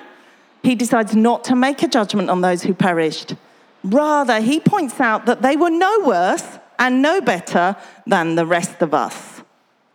He 0.63 0.74
decides 0.74 1.15
not 1.15 1.43
to 1.46 1.55
make 1.55 1.84
a 1.84 1.88
judgment 1.88 2.29
on 2.29 2.41
those 2.41 2.63
who 2.63 2.74
perished. 2.74 3.36
Rather, 3.83 4.41
he 4.41 4.59
points 4.59 5.00
out 5.00 5.25
that 5.25 5.41
they 5.41 5.55
were 5.55 5.69
no 5.69 6.01
worse 6.01 6.59
and 6.77 7.01
no 7.01 7.21
better 7.21 7.75
than 8.05 8.36
the 8.36 8.45
rest 8.45 8.81
of 8.81 8.93
us. 8.93 9.41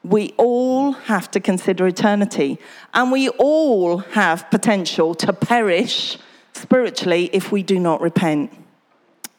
We 0.02 0.34
all 0.36 0.92
have 0.92 1.30
to 1.30 1.40
consider 1.40 1.86
eternity, 1.86 2.58
and 2.92 3.10
we 3.10 3.30
all 3.30 3.98
have 3.98 4.50
potential 4.50 5.14
to 5.16 5.32
perish 5.32 6.18
spiritually 6.52 7.30
if 7.32 7.50
we 7.50 7.62
do 7.62 7.78
not 7.78 8.00
repent. 8.00 8.52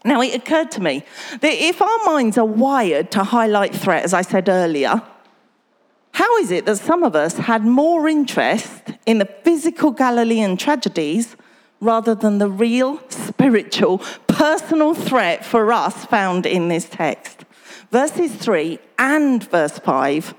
Now, 0.03 0.21
it 0.21 0.35
occurred 0.35 0.71
to 0.71 0.81
me 0.81 1.03
that 1.41 1.53
if 1.53 1.81
our 1.81 1.97
minds 2.05 2.37
are 2.37 2.45
wired 2.45 3.11
to 3.11 3.23
highlight 3.23 3.75
threat, 3.75 4.03
as 4.03 4.13
I 4.13 4.21
said 4.21 4.49
earlier, 4.49 5.01
how 6.11 6.37
is 6.37 6.51
it 6.51 6.65
that 6.65 6.77
some 6.77 7.03
of 7.03 7.15
us 7.15 7.37
had 7.37 7.65
more 7.65 8.07
interest 8.07 8.93
in 9.05 9.17
the 9.17 9.25
physical 9.25 9.91
Galilean 9.91 10.57
tragedies 10.57 11.35
rather 11.81 12.15
than 12.15 12.37
the 12.37 12.49
real, 12.49 13.01
spiritual, 13.09 13.97
personal 14.35 14.93
threat 14.93 15.45
for 15.45 15.71
us 15.71 16.05
found 16.05 16.45
in 16.45 16.67
this 16.67 16.89
text? 16.89 17.45
Verses 17.89 18.35
3 18.35 18.77
and 18.99 19.49
verse 19.49 19.79
5 19.79 20.33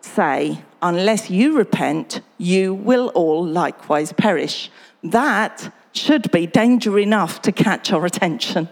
say, 0.00 0.58
Unless 0.82 1.30
you 1.30 1.56
repent, 1.56 2.20
you 2.36 2.74
will 2.74 3.08
all 3.14 3.46
likewise 3.46 4.12
perish. 4.12 4.70
That 5.04 5.72
should 5.92 6.30
be 6.32 6.46
danger 6.46 6.98
enough 6.98 7.40
to 7.42 7.52
catch 7.52 7.92
our 7.92 8.04
attention 8.04 8.68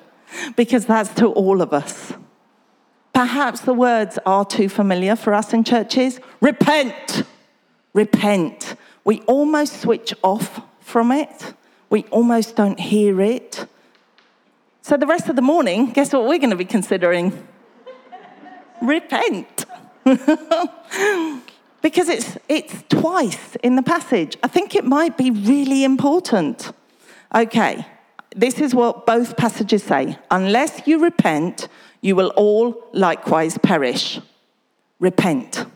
because 0.57 0.87
that's 0.87 1.15
to 1.15 1.27
all 1.29 1.63
of 1.63 1.73
us. 1.73 2.13
Perhaps 3.13 3.61
the 3.61 3.73
words 3.73 4.19
are 4.27 4.45
too 4.45 4.69
familiar 4.69 5.15
for 5.15 5.33
us 5.33 5.53
in 5.53 5.63
churches. 5.63 6.21
Repent, 6.41 7.23
repent. 7.95 8.75
We 9.05 9.21
almost 9.23 9.81
switch 9.81 10.13
off 10.23 10.61
from 10.81 11.13
it, 11.13 11.55
we 11.89 12.03
almost 12.11 12.57
don't 12.57 12.81
hear 12.81 13.21
it. 13.21 13.67
So, 14.87 14.97
the 14.97 15.05
rest 15.09 15.29
of 15.29 15.35
the 15.35 15.43
morning, 15.43 15.91
guess 15.91 16.13
what 16.13 16.29
we're 16.29 16.39
going 16.39 16.51
to 16.51 16.55
be 16.55 16.65
considering? 16.65 17.33
repent. 18.81 19.65
because 21.83 22.09
it's, 22.09 22.39
it's 22.49 22.85
twice 22.89 23.57
in 23.65 23.75
the 23.75 23.83
passage. 23.83 24.37
I 24.45 24.47
think 24.47 24.77
it 24.77 24.85
might 24.85 25.19
be 25.19 25.33
really 25.33 25.83
important. 25.83 26.71
Okay, 27.35 27.85
this 28.37 28.61
is 28.61 28.77
what 28.77 29.07
both 29.07 29.37
passages 29.37 29.83
say. 29.83 30.17
Unless 30.31 30.87
you 30.87 31.03
repent, 31.03 31.67
you 32.01 32.15
will 32.15 32.33
all 32.37 32.89
likewise 32.93 33.59
perish. 33.59 34.21
Repent. 35.01 35.67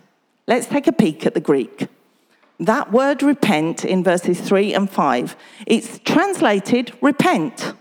Let's 0.47 0.69
take 0.69 0.87
a 0.87 0.93
peek 0.93 1.27
at 1.27 1.35
the 1.35 1.41
Greek. 1.41 1.89
That 2.61 2.93
word 2.93 3.25
repent 3.25 3.85
in 3.85 4.05
verses 4.05 4.41
3 4.41 4.73
and 4.73 4.89
5, 4.89 5.35
it's 5.67 5.99
translated 6.05 6.97
repent 7.01 7.75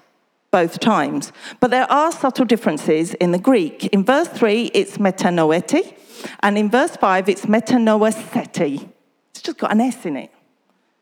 both 0.51 0.79
times. 0.79 1.31
But 1.59 1.71
there 1.71 1.91
are 1.91 2.11
subtle 2.11 2.45
differences 2.45 3.13
in 3.15 3.31
the 3.31 3.39
Greek. 3.39 3.85
In 3.87 4.03
verse 4.03 4.27
3, 4.27 4.71
it's 4.73 4.97
metanoeti, 4.97 5.93
and 6.41 6.57
in 6.57 6.69
verse 6.69 6.95
5, 6.95 7.29
it's 7.29 7.45
metanoeseti. 7.45 8.89
It's 9.31 9.41
just 9.41 9.57
got 9.57 9.71
an 9.71 9.81
S 9.81 10.05
in 10.05 10.17
it, 10.17 10.31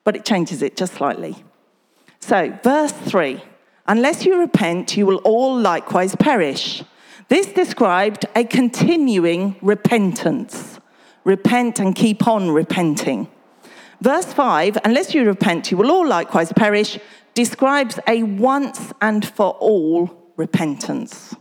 but 0.04 0.16
it 0.16 0.26
changes 0.26 0.62
it 0.62 0.76
just 0.76 0.94
slightly. 0.94 1.36
So, 2.20 2.58
verse 2.64 2.92
3 2.92 3.42
Unless 3.88 4.26
you 4.26 4.38
repent, 4.38 4.98
you 4.98 5.06
will 5.06 5.18
all 5.18 5.58
likewise 5.58 6.16
perish. 6.16 6.84
This 7.30 7.48
described 7.48 8.26
a 8.36 8.44
continuing 8.44 9.56
repentance. 9.62 10.80
Repent 11.24 11.80
and 11.80 11.96
keep 11.96 12.28
on 12.28 12.52
repenting. 12.52 13.30
Verse 14.02 14.26
5 14.26 14.78
Unless 14.84 15.14
you 15.14 15.26
repent, 15.26 15.72
you 15.72 15.78
will 15.78 15.92
all 15.92 16.08
likewise 16.08 16.54
perish, 16.54 17.00
describes 17.38 18.00
a 18.08 18.24
once 18.24 18.92
and 19.00 19.24
for 19.24 19.52
all 19.60 20.10
repentance. 20.38 21.36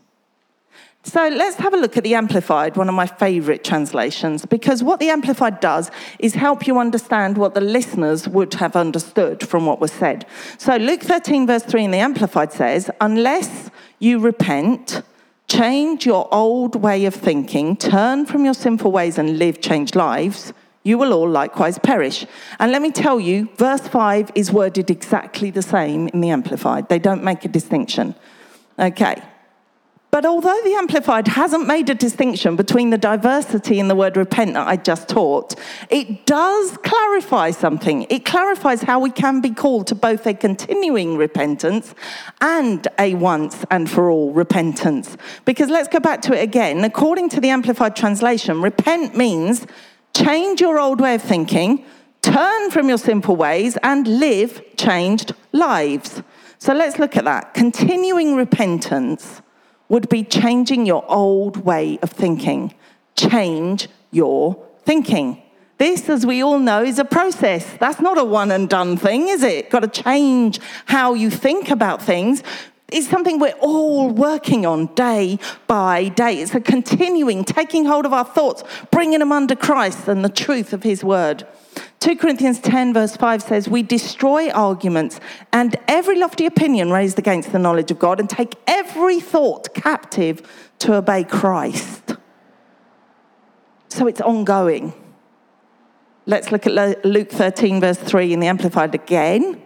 So 1.03 1.27
let's 1.29 1.57
have 1.57 1.73
a 1.73 1.79
look 1.79 1.97
at 1.97 2.05
the 2.05 2.15
Amplified, 2.15 2.77
one 2.77 2.91
of 2.91 2.95
my 2.95 3.07
favorite 3.07 3.65
translations, 3.65 4.45
because 4.45 4.83
what 4.83 5.01
the 5.01 5.09
Amplified 5.09 5.59
does 5.61 5.91
is 6.19 6.35
help 6.35 6.67
you 6.67 6.79
understand 6.79 7.39
what 7.39 7.55
the 7.55 7.63
listeners 7.63 8.29
would 8.29 8.53
have 8.55 8.77
understood 8.77 9.49
from 9.49 9.65
what 9.65 9.81
was 9.81 9.91
said. 9.91 10.27
So 10.59 10.77
Luke 10.77 11.01
13, 11.01 11.47
verse 11.47 11.63
3 11.63 11.85
in 11.85 11.93
the 11.93 11.99
Amplified 11.99 12.53
says, 12.53 12.91
Unless 13.01 13.71
you 13.99 14.19
repent, 14.19 15.01
change 15.49 16.05
your 16.05 16.29
old 16.31 16.77
way 16.77 17.07
of 17.07 17.15
thinking, 17.15 17.75
turn 17.75 18.27
from 18.27 18.45
your 18.45 18.53
sinful 18.53 18.93
ways 18.93 19.17
and 19.17 19.39
live 19.39 19.63
changed 19.63 19.97
lives, 19.97 20.53
you 20.87 20.97
will 20.97 21.13
all 21.13 21.29
likewise 21.29 21.79
perish. 21.79 22.25
And 22.61 22.71
let 22.71 22.81
me 22.81 22.93
tell 22.93 23.19
you, 23.19 23.49
verse 23.57 23.87
5 23.89 24.31
is 24.37 24.53
worded 24.53 24.89
exactly 24.89 25.51
the 25.51 25.63
same 25.63 26.09
in 26.09 26.21
the 26.21 26.31
Amplified. 26.31 26.89
They 26.89 27.01
don't 27.01 27.25
make 27.25 27.45
a 27.45 27.49
distinction. 27.49 28.15
Okay, 28.79 29.21
but 30.17 30.25
although 30.25 30.59
the 30.65 30.75
Amplified 30.75 31.29
hasn't 31.29 31.67
made 31.67 31.91
a 31.91 31.95
distinction 31.95 32.57
between 32.57 32.89
the 32.89 32.97
diversity 32.97 33.79
in 33.79 33.89
the 33.89 33.95
word 33.95 34.17
repent 34.17 34.55
that 34.55 34.67
I 34.67 34.77
just 34.77 35.09
taught, 35.09 35.55
it 35.91 36.25
does 36.25 36.79
clarify 36.79 37.51
something. 37.51 38.07
It 38.09 38.25
clarifies 38.25 38.83
how 38.83 38.99
we 39.01 39.11
can 39.11 39.41
be 39.41 39.51
called 39.51 39.89
to 39.89 39.95
both 39.95 40.27
a 40.27 40.33
continuing 40.33 41.19
repentance 41.19 41.95
and 42.41 42.89
a 42.99 43.15
once 43.15 43.65
and 43.71 43.91
for 43.91 44.11
all 44.11 44.33
repentance. 44.33 45.19
Because 45.45 45.69
let's 45.69 45.89
go 45.89 46.01
back 46.01 46.23
to 46.23 46.33
it 46.33 46.43
again. 46.43 46.83
According 46.85 47.29
to 47.31 47.41
the 47.41 47.51
Amplified 47.51 47.95
translation, 47.95 48.63
repent 48.63 49.17
means 49.17 49.67
change 50.17 50.61
your 50.61 50.79
old 50.79 51.01
way 51.01 51.15
of 51.15 51.23
thinking, 51.23 51.85
turn 52.23 52.71
from 52.71 52.89
your 52.89 52.99
simple 52.99 53.37
ways, 53.37 53.77
and 53.83 54.07
live 54.07 54.63
changed 54.77 55.35
lives. 55.53 56.23
So 56.59 56.73
let's 56.73 56.99
look 56.99 57.17
at 57.17 57.25
that. 57.25 57.55
Continuing 57.55 58.35
repentance 58.35 59.43
would 59.89 60.09
be 60.09 60.25
changing 60.25 60.87
your 60.87 61.05
old 61.11 61.59
way 61.59 61.99
of 62.03 62.11
thinking. 62.11 62.75
Change 63.15 63.89
your 64.11 64.57
thinking. 64.85 65.43
This, 65.79 66.09
as 66.09 66.25
we 66.25 66.43
all 66.43 66.59
know, 66.59 66.83
is 66.83 66.99
a 66.99 67.05
process. 67.05 67.77
That's 67.79 68.01
not 68.01 68.17
a 68.17 68.25
one 68.25 68.51
and 68.51 68.69
done 68.69 68.97
thing, 68.97 69.29
is 69.29 69.43
it? 69.43 69.69
Got 69.69 69.81
to 69.81 70.03
change 70.03 70.59
how 70.87 71.13
you 71.13 71.31
think 71.31 71.69
about 71.69 72.03
things. 72.03 72.43
It's 72.93 73.09
something 73.09 73.41
we're 73.41 73.51
all 73.61 74.11
working 74.11 74.65
on 74.65 74.95
day 74.95 75.41
by 75.67 76.09
day. 76.09 76.41
It's 76.41 76.55
a 76.55 76.61
continuing 76.61 77.45
taking 77.45 77.85
hold 77.85 78.07
of 78.07 78.13
our 78.13 78.25
thoughts, 78.25 78.63
bringing 78.93 79.19
them 79.19 79.33
under 79.33 79.57
Christ 79.57 80.07
and 80.07 80.25
the 80.25 80.29
truth 80.29 80.73
of 80.73 80.85
His 80.85 81.03
word. 81.03 81.47
2 81.99 82.15
Corinthians 82.15 82.61
10, 82.61 82.95
verse 82.95 83.17
5 83.17 83.43
says, 83.43 83.69
We 83.69 83.83
destroy 83.83 84.51
arguments 84.51 85.19
and 85.53 85.75
every 85.89 86.17
lofty 86.17 86.47
opinion 86.47 86.93
raised 86.93 87.19
against 87.19 87.51
the 87.51 87.59
knowledge 87.59 87.91
of 87.91 87.99
God 87.99 88.21
and 88.21 88.31
take 88.31 88.55
every 88.69 89.19
thought 89.19 89.75
captive 89.75 90.49
to 90.79 90.95
obey 90.95 91.25
Christ. 91.25 92.15
So 93.89 94.07
it's 94.07 94.21
ongoing. 94.21 94.93
Let's 96.27 96.53
look 96.53 96.67
at 96.67 97.05
Luke 97.05 97.31
13, 97.31 97.81
verse 97.81 97.99
3 97.99 98.33
in 98.33 98.39
the 98.39 98.47
Amplified 98.47 98.95
again. 98.95 99.63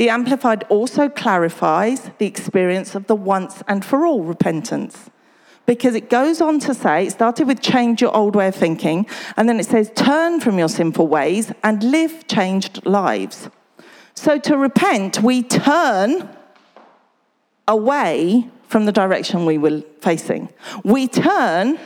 The 0.00 0.08
Amplified 0.08 0.64
also 0.70 1.10
clarifies 1.10 2.10
the 2.16 2.24
experience 2.24 2.94
of 2.94 3.06
the 3.06 3.14
once 3.14 3.62
and 3.68 3.84
for 3.84 4.06
all 4.06 4.22
repentance 4.22 5.10
because 5.66 5.94
it 5.94 6.08
goes 6.08 6.40
on 6.40 6.58
to 6.60 6.72
say, 6.72 7.08
it 7.08 7.10
started 7.10 7.46
with 7.46 7.60
change 7.60 8.00
your 8.00 8.16
old 8.16 8.34
way 8.34 8.48
of 8.48 8.54
thinking, 8.54 9.06
and 9.36 9.46
then 9.46 9.60
it 9.60 9.66
says, 9.66 9.92
turn 9.94 10.40
from 10.40 10.58
your 10.58 10.70
sinful 10.70 11.06
ways 11.06 11.52
and 11.62 11.82
live 11.82 12.26
changed 12.28 12.86
lives. 12.86 13.50
So 14.14 14.38
to 14.38 14.56
repent, 14.56 15.22
we 15.22 15.42
turn 15.42 16.26
away 17.68 18.48
from 18.68 18.86
the 18.86 18.92
direction 18.92 19.44
we 19.44 19.58
were 19.58 19.82
facing. 20.00 20.48
We 20.82 21.08
turn 21.08 21.78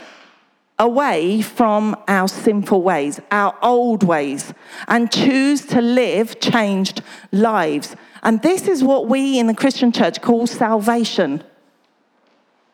away 0.77 1.41
from 1.41 1.95
our 2.07 2.27
sinful 2.27 2.81
ways, 2.81 3.19
our 3.31 3.57
old 3.61 4.03
ways, 4.03 4.53
and 4.87 5.11
choose 5.11 5.65
to 5.67 5.81
live 5.81 6.39
changed 6.39 7.01
lives. 7.31 7.95
And 8.23 8.41
this 8.41 8.67
is 8.67 8.83
what 8.83 9.07
we 9.07 9.39
in 9.39 9.47
the 9.47 9.53
Christian 9.53 9.91
church 9.91 10.21
call 10.21 10.47
salvation. 10.47 11.43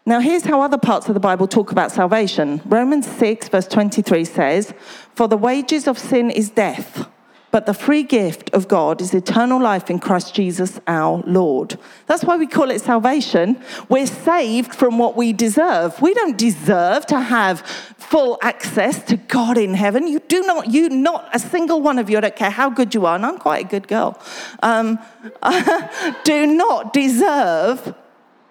Now, 0.04 0.20
here's 0.20 0.46
how 0.46 0.62
other 0.62 0.80
parts 0.80 1.08
of 1.10 1.14
the 1.14 1.20
Bible 1.20 1.48
talk 1.48 1.72
about 1.72 1.92
salvation. 1.92 2.60
Romans 2.66 3.06
6, 3.06 3.50
verse 3.50 3.68
23 3.68 4.26
says, 4.26 4.74
For 5.16 5.28
the 5.28 5.38
wages 5.38 5.88
of 5.88 6.00
sin 6.00 6.32
is 6.32 6.50
death, 6.50 7.08
but 7.52 7.66
the 7.66 7.74
free 7.74 8.04
gift 8.04 8.50
of 8.54 8.68
God 8.68 9.02
is 9.02 9.14
eternal 9.14 9.62
life 9.62 9.90
in 9.90 10.00
Christ 10.00 10.34
Jesus 10.34 10.80
our 10.88 11.22
Lord. 11.28 11.78
That's 12.08 12.24
why 12.24 12.38
we 12.38 12.48
call 12.48 12.72
it 12.72 12.82
salvation. 12.82 13.62
We're 13.90 14.08
saved 14.08 14.74
from 14.74 14.98
what 14.98 15.18
we 15.18 15.34
deserve. 15.34 16.02
We 16.02 16.14
don't 16.14 16.38
deserve 16.38 17.06
to 17.08 17.20
have 17.20 17.60
full 17.98 18.38
access 18.42 19.04
to 19.04 19.18
God 19.18 19.58
in 19.58 19.74
heaven. 19.74 20.08
You 20.08 20.20
do 20.20 20.42
not, 20.44 20.72
you, 20.72 20.90
not 20.90 21.30
a 21.34 21.40
single 21.40 21.82
one 21.82 22.00
of 22.00 22.10
you, 22.10 22.18
I 22.18 22.22
don't 22.22 22.36
care 22.36 22.50
how 22.50 22.70
good 22.70 22.96
you 22.96 23.06
are, 23.06 23.16
and 23.16 23.26
I'm 23.26 23.38
quite 23.38 23.66
a 23.66 23.68
good 23.68 23.88
girl, 23.88 24.20
um, 24.64 25.00
do 26.24 26.48
not 26.48 26.94
deserve 26.94 27.94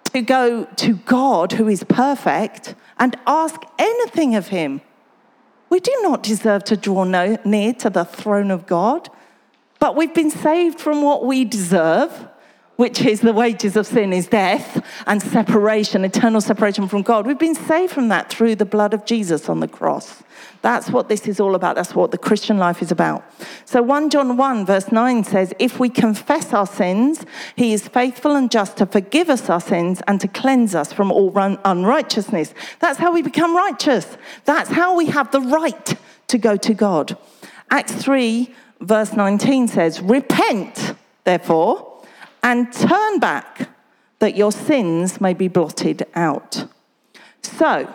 to 0.05 0.21
go 0.21 0.65
to 0.65 0.95
God, 0.95 1.53
who 1.53 1.67
is 1.67 1.83
perfect, 1.83 2.75
and 2.97 3.15
ask 3.25 3.61
anything 3.79 4.35
of 4.35 4.47
Him. 4.47 4.81
We 5.71 5.79
do 5.79 5.97
not 6.03 6.21
deserve 6.21 6.65
to 6.65 6.75
draw 6.75 7.05
near 7.05 7.73
to 7.75 7.89
the 7.89 8.03
throne 8.03 8.51
of 8.51 8.67
God, 8.67 9.09
but 9.79 9.95
we've 9.95 10.13
been 10.13 10.29
saved 10.29 10.81
from 10.81 11.01
what 11.01 11.25
we 11.25 11.45
deserve 11.45 12.27
which 12.81 13.01
is 13.05 13.21
the 13.21 13.31
wages 13.31 13.77
of 13.77 13.85
sin 13.85 14.11
is 14.11 14.25
death 14.25 14.83
and 15.05 15.21
separation, 15.21 16.03
eternal 16.03 16.41
separation 16.41 16.87
from 16.87 17.03
God. 17.03 17.27
We've 17.27 17.37
been 17.37 17.53
saved 17.53 17.93
from 17.93 18.07
that 18.07 18.31
through 18.31 18.55
the 18.55 18.65
blood 18.65 18.95
of 18.95 19.05
Jesus 19.05 19.49
on 19.49 19.59
the 19.59 19.67
cross. 19.67 20.23
That's 20.63 20.89
what 20.89 21.07
this 21.07 21.27
is 21.27 21.39
all 21.39 21.53
about. 21.53 21.75
That's 21.75 21.93
what 21.93 22.09
the 22.09 22.17
Christian 22.17 22.57
life 22.57 22.81
is 22.81 22.91
about. 22.91 23.23
So 23.65 23.83
1 23.83 24.09
John 24.09 24.35
1 24.35 24.65
verse 24.65 24.91
9 24.91 25.23
says, 25.25 25.53
If 25.59 25.79
we 25.79 25.89
confess 25.89 26.53
our 26.53 26.65
sins, 26.65 27.23
he 27.55 27.71
is 27.71 27.87
faithful 27.87 28.35
and 28.35 28.49
just 28.49 28.77
to 28.77 28.87
forgive 28.87 29.29
us 29.29 29.47
our 29.47 29.61
sins 29.61 30.01
and 30.07 30.19
to 30.19 30.27
cleanse 30.27 30.73
us 30.73 30.91
from 30.91 31.11
all 31.11 31.31
unrighteousness. 31.37 32.55
That's 32.79 32.97
how 32.97 33.13
we 33.13 33.21
become 33.21 33.55
righteous. 33.55 34.17
That's 34.45 34.71
how 34.71 34.97
we 34.97 35.05
have 35.05 35.29
the 35.29 35.41
right 35.41 35.95
to 36.29 36.37
go 36.39 36.57
to 36.57 36.73
God. 36.73 37.15
Acts 37.69 37.93
3 37.93 38.51
verse 38.79 39.13
19 39.13 39.67
says, 39.67 40.01
Repent, 40.01 40.95
therefore 41.25 41.90
and 42.43 42.71
turn 42.71 43.19
back 43.19 43.69
that 44.19 44.35
your 44.35 44.51
sins 44.51 45.19
may 45.19 45.33
be 45.33 45.47
blotted 45.47 46.05
out. 46.15 46.65
So, 47.41 47.91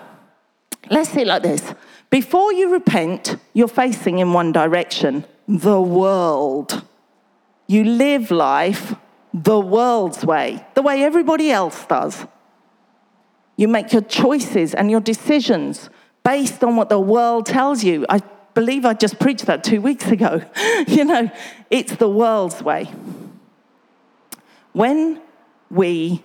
let's 0.91 1.11
see 1.11 1.23
it 1.23 1.27
like 1.27 1.43
this. 1.43 1.75
Before 2.11 2.53
you 2.53 2.73
repent, 2.73 3.37
you're 3.53 3.69
facing 3.69 4.19
in 4.19 4.33
one 4.33 4.53
direction 4.53 5.25
the 5.49 5.81
world. 5.81 6.83
You 7.69 7.85
live 7.85 8.31
life 8.31 8.95
the 9.33 9.61
world's 9.61 10.25
way, 10.25 10.65
the 10.75 10.83
way 10.83 11.03
everybody 11.03 11.51
else 11.51 11.85
does. 11.87 12.27
You 13.57 13.69
make 13.69 13.93
your 13.93 14.03
choices 14.03 14.75
and 14.75 14.91
your 14.91 15.01
decisions 15.01 15.91
based 16.25 16.63
on 16.65 16.77
what 16.77 16.89
the 16.89 17.01
world 17.01 17.47
tells 17.47 17.85
you. 17.85 18.07
I 18.09 18.21
believe 18.55 18.85
I 18.85 18.95
just 18.95 19.19
preached 19.19 19.47
that 19.47 19.63
two 19.63 19.81
weeks 19.81 20.09
ago. 20.09 20.43
you 20.87 21.05
know, 21.05 21.31
it's 21.71 21.97
the 21.97 22.09
world's 22.09 22.63
way. 22.63 22.89
When 24.77 25.23
we 25.71 26.23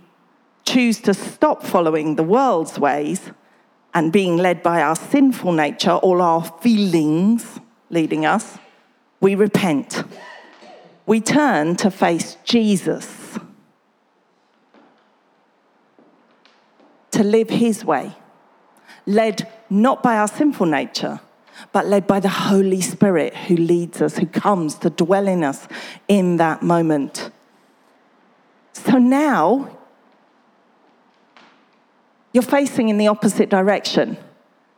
choose 0.66 1.00
to 1.04 1.14
stop 1.14 1.64
following 1.64 2.18
the 2.18 2.24
world's 2.24 2.78
ways 2.78 3.32
and 3.94 4.12
being 4.12 4.36
led 4.36 4.62
by 4.62 4.82
our 4.82 4.98
sinful 4.98 5.54
nature, 5.54 5.94
all 5.94 6.22
our 6.22 6.44
feelings 6.60 7.62
leading 7.90 8.26
us, 8.26 8.58
we 9.22 9.36
repent. 9.36 10.04
We 11.06 11.22
turn 11.22 11.78
to 11.78 11.90
face 11.90 12.36
Jesus, 12.44 13.40
to 17.12 17.24
live 17.24 17.50
his 17.50 17.86
way, 17.86 18.18
led 19.06 19.50
not 19.70 20.04
by 20.04 20.18
our 20.18 20.28
sinful 20.28 20.66
nature, 20.66 21.22
but 21.72 21.86
led 21.88 22.06
by 22.06 22.20
the 22.20 22.28
Holy 22.28 22.82
Spirit 22.82 23.34
who 23.34 23.56
leads 23.56 24.02
us, 24.02 24.18
who 24.18 24.26
comes 24.26 24.76
to 24.80 24.90
dwell 24.90 25.30
in 25.30 25.42
us 25.42 25.70
in 26.10 26.36
that 26.36 26.62
moment. 26.62 27.31
So 28.92 28.98
now 28.98 29.78
you're 32.34 32.44
facing 32.44 32.90
in 32.90 32.98
the 32.98 33.08
opposite 33.08 33.50
direction. 33.50 34.18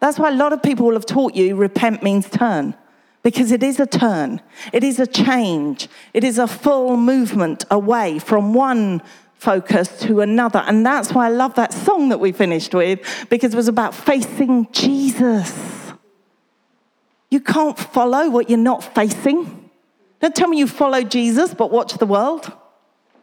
That's 0.02 0.20
why 0.20 0.30
a 0.30 0.36
lot 0.36 0.54
of 0.54 0.62
people 0.62 0.86
will 0.86 0.94
have 0.94 1.08
taught 1.08 1.34
you 1.34 1.56
repent 1.56 2.04
means 2.04 2.30
turn, 2.30 2.76
because 3.24 3.52
it 3.52 3.64
is 3.64 3.80
a 3.80 3.88
turn, 3.88 4.40
it 4.72 4.84
is 4.84 5.00
a 5.00 5.08
change, 5.08 5.88
it 6.14 6.24
is 6.24 6.38
a 6.38 6.46
full 6.46 6.96
movement 6.96 7.66
away 7.72 8.20
from 8.20 8.54
one 8.54 9.02
focus 9.34 9.88
to 10.02 10.22
another. 10.22 10.60
And 10.60 10.86
that's 10.86 11.12
why 11.12 11.26
I 11.26 11.30
love 11.30 11.56
that 11.56 11.74
song 11.74 12.10
that 12.10 12.20
we 12.20 12.32
finished 12.32 12.76
with, 12.76 13.00
because 13.32 13.56
it 13.56 13.58
was 13.58 13.68
about 13.68 13.96
facing 13.96 14.72
Jesus. 14.72 15.92
You 17.32 17.40
can't 17.40 17.80
follow 17.80 18.30
what 18.30 18.48
you're 18.48 18.60
not 18.60 18.84
facing. 18.94 19.72
Don't 20.22 20.36
tell 20.36 20.50
me 20.50 20.60
you 20.60 20.68
follow 20.68 21.02
Jesus, 21.02 21.56
but 21.56 21.72
watch 21.72 21.96
the 21.96 22.06
world. 22.06 22.52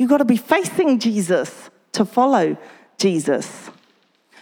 You've 0.00 0.08
got 0.08 0.18
to 0.18 0.24
be 0.24 0.38
facing 0.38 0.98
Jesus 0.98 1.68
to 1.92 2.06
follow 2.06 2.56
Jesus. 2.96 3.68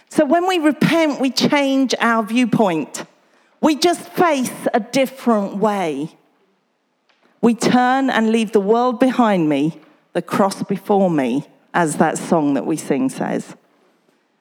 So 0.07 0.23
when 0.23 0.47
we 0.47 0.57
repent, 0.57 1.19
we 1.19 1.31
change 1.31 1.93
our 1.99 2.23
viewpoint. 2.23 3.03
We 3.59 3.75
just 3.75 4.07
face 4.07 4.53
a 4.73 4.79
different 4.79 5.57
way. 5.57 6.15
We 7.41 7.55
turn 7.55 8.09
and 8.09 8.31
leave 8.31 8.53
the 8.53 8.61
world 8.61 9.01
behind 9.01 9.49
me, 9.49 9.81
the 10.13 10.21
cross 10.21 10.63
before 10.63 11.09
me, 11.09 11.45
as 11.73 11.97
that 11.97 12.17
song 12.17 12.53
that 12.53 12.65
we 12.65 12.77
sing 12.77 13.09
says. 13.09 13.53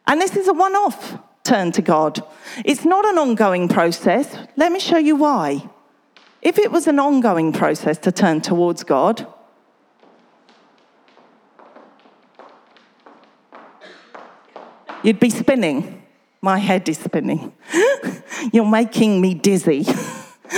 And 0.07 0.21
this 0.21 0.37
is 0.37 0.47
a 0.47 0.53
one 0.53 0.77
off 0.77 1.19
turn 1.43 1.73
to 1.73 1.83
God. 1.83 2.23
It's 2.65 2.85
not 2.85 3.05
an 3.05 3.19
ongoing 3.19 3.67
process. 3.67 4.39
Let 4.55 4.71
me 4.71 4.79
show 4.79 4.99
you 4.99 5.17
why. 5.17 5.69
If 6.43 6.61
it 6.61 6.71
was 6.71 6.87
an 6.87 7.01
ongoing 7.01 7.53
process 7.53 7.99
to 7.99 8.13
turn 8.13 8.41
towards 8.41 8.85
God, 8.85 9.27
You'd 15.03 15.21
be 15.21 15.31
spinning. 15.31 16.03
My 16.41 16.59
head 16.59 16.89
is 16.89 16.99
spinning. 16.99 17.53
You're 18.53 18.69
making 18.69 19.21
me 19.21 19.35
dizzy. 19.35 19.87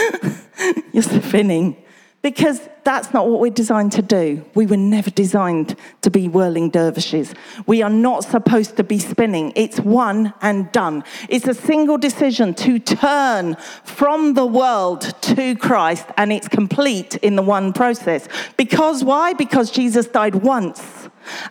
You're 0.92 1.02
spinning. 1.02 1.76
Because 2.22 2.60
that's 2.84 3.14
not 3.14 3.28
what 3.28 3.40
we're 3.40 3.50
designed 3.50 3.92
to 3.92 4.02
do. 4.02 4.44
We 4.54 4.66
were 4.66 4.76
never 4.76 5.08
designed 5.08 5.74
to 6.02 6.10
be 6.10 6.28
whirling 6.28 6.68
dervishes. 6.68 7.34
We 7.66 7.80
are 7.80 7.90
not 7.90 8.24
supposed 8.24 8.76
to 8.76 8.84
be 8.84 8.98
spinning. 8.98 9.54
It's 9.56 9.80
one 9.80 10.34
and 10.42 10.70
done. 10.70 11.04
It's 11.30 11.48
a 11.48 11.54
single 11.54 11.96
decision 11.96 12.52
to 12.54 12.78
turn 12.78 13.56
from 13.84 14.34
the 14.34 14.44
world 14.44 15.14
to 15.22 15.56
Christ, 15.56 16.06
and 16.18 16.30
it's 16.30 16.48
complete 16.48 17.16
in 17.16 17.36
the 17.36 17.42
one 17.42 17.72
process. 17.72 18.28
Because 18.58 19.02
why? 19.02 19.32
Because 19.32 19.70
Jesus 19.70 20.06
died 20.06 20.34
once 20.34 20.99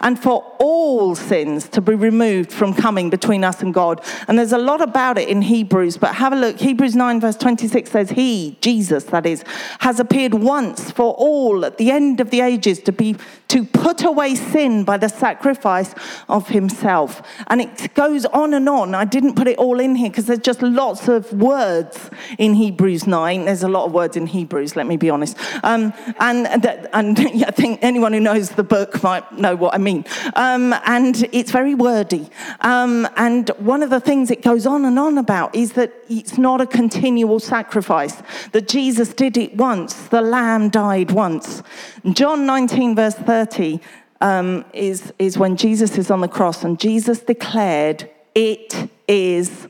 and 0.01 0.19
for 0.19 0.43
all 0.59 1.15
sins 1.15 1.67
to 1.69 1.81
be 1.81 1.95
removed 1.95 2.51
from 2.51 2.73
coming 2.73 3.09
between 3.09 3.43
us 3.43 3.61
and 3.61 3.73
God. 3.73 4.01
And 4.27 4.37
there's 4.37 4.51
a 4.51 4.57
lot 4.57 4.81
about 4.81 5.17
it 5.17 5.29
in 5.29 5.41
Hebrews, 5.41 5.97
but 5.97 6.15
have 6.15 6.33
a 6.33 6.35
look. 6.35 6.59
Hebrews 6.59 6.95
9, 6.95 7.21
verse 7.21 7.37
26 7.37 7.91
says, 7.91 8.09
He, 8.11 8.57
Jesus, 8.61 9.05
that 9.05 9.25
is, 9.25 9.43
has 9.79 9.99
appeared 9.99 10.33
once 10.33 10.91
for 10.91 11.13
all 11.13 11.65
at 11.65 11.77
the 11.77 11.91
end 11.91 12.19
of 12.19 12.29
the 12.29 12.41
ages 12.41 12.79
to 12.81 12.91
be 12.91 13.15
to 13.49 13.65
put 13.65 14.03
away 14.03 14.35
sin 14.35 14.83
by 14.83 14.95
the 14.95 15.09
sacrifice 15.09 15.95
of 16.29 16.49
himself. 16.49 17.21
And 17.47 17.59
it 17.61 17.93
goes 17.95 18.25
on 18.25 18.53
and 18.53 18.69
on. 18.69 18.93
I 18.93 19.05
didn't 19.05 19.35
put 19.35 19.47
it 19.47 19.57
all 19.57 19.79
in 19.79 19.95
here 19.95 20.09
because 20.09 20.27
there's 20.27 20.39
just 20.39 20.61
lots 20.61 21.07
of 21.07 21.33
words 21.33 22.11
in 22.37 22.53
Hebrews 22.53 23.07
9. 23.07 23.45
There's 23.45 23.63
a 23.63 23.67
lot 23.67 23.85
of 23.85 23.91
words 23.91 24.15
in 24.15 24.27
Hebrews, 24.27 24.75
let 24.75 24.85
me 24.85 24.97
be 24.97 25.09
honest. 25.09 25.35
Um, 25.63 25.93
and, 26.19 26.47
and 26.93 27.19
I 27.45 27.51
think 27.51 27.79
anyone 27.81 28.13
who 28.13 28.19
knows 28.19 28.51
the 28.51 28.63
book 28.63 29.01
might 29.01 29.31
know 29.31 29.55
what 29.55 29.68
I 29.73 29.77
mean. 29.77 30.05
Um, 30.35 30.73
and 30.85 31.27
it's 31.31 31.51
very 31.51 31.75
wordy. 31.75 32.29
Um, 32.61 33.07
and 33.15 33.49
one 33.57 33.83
of 33.83 33.89
the 33.89 33.99
things 33.99 34.31
it 34.31 34.41
goes 34.41 34.65
on 34.65 34.85
and 34.85 34.97
on 34.99 35.17
about 35.17 35.55
is 35.55 35.73
that 35.73 35.93
it's 36.09 36.37
not 36.37 36.61
a 36.61 36.67
continual 36.67 37.39
sacrifice, 37.39 38.21
that 38.51 38.67
Jesus 38.67 39.13
did 39.13 39.37
it 39.37 39.55
once, 39.55 40.07
the 40.07 40.21
lamb 40.21 40.69
died 40.69 41.11
once. 41.11 41.63
John 42.11 42.45
19, 42.45 42.95
verse 42.95 43.15
30, 43.15 43.79
um, 44.21 44.65
is, 44.73 45.13
is 45.17 45.37
when 45.37 45.55
Jesus 45.55 45.97
is 45.97 46.11
on 46.11 46.21
the 46.21 46.27
cross, 46.27 46.63
and 46.63 46.79
Jesus 46.79 47.19
declared, 47.19 48.09
It 48.35 48.89
is 49.07 49.67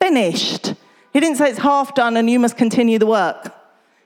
finished. 0.00 0.74
He 1.12 1.20
didn't 1.20 1.38
say 1.38 1.48
it's 1.48 1.58
half 1.58 1.94
done 1.94 2.16
and 2.18 2.28
you 2.28 2.38
must 2.38 2.58
continue 2.58 2.98
the 2.98 3.06
work. 3.06 3.55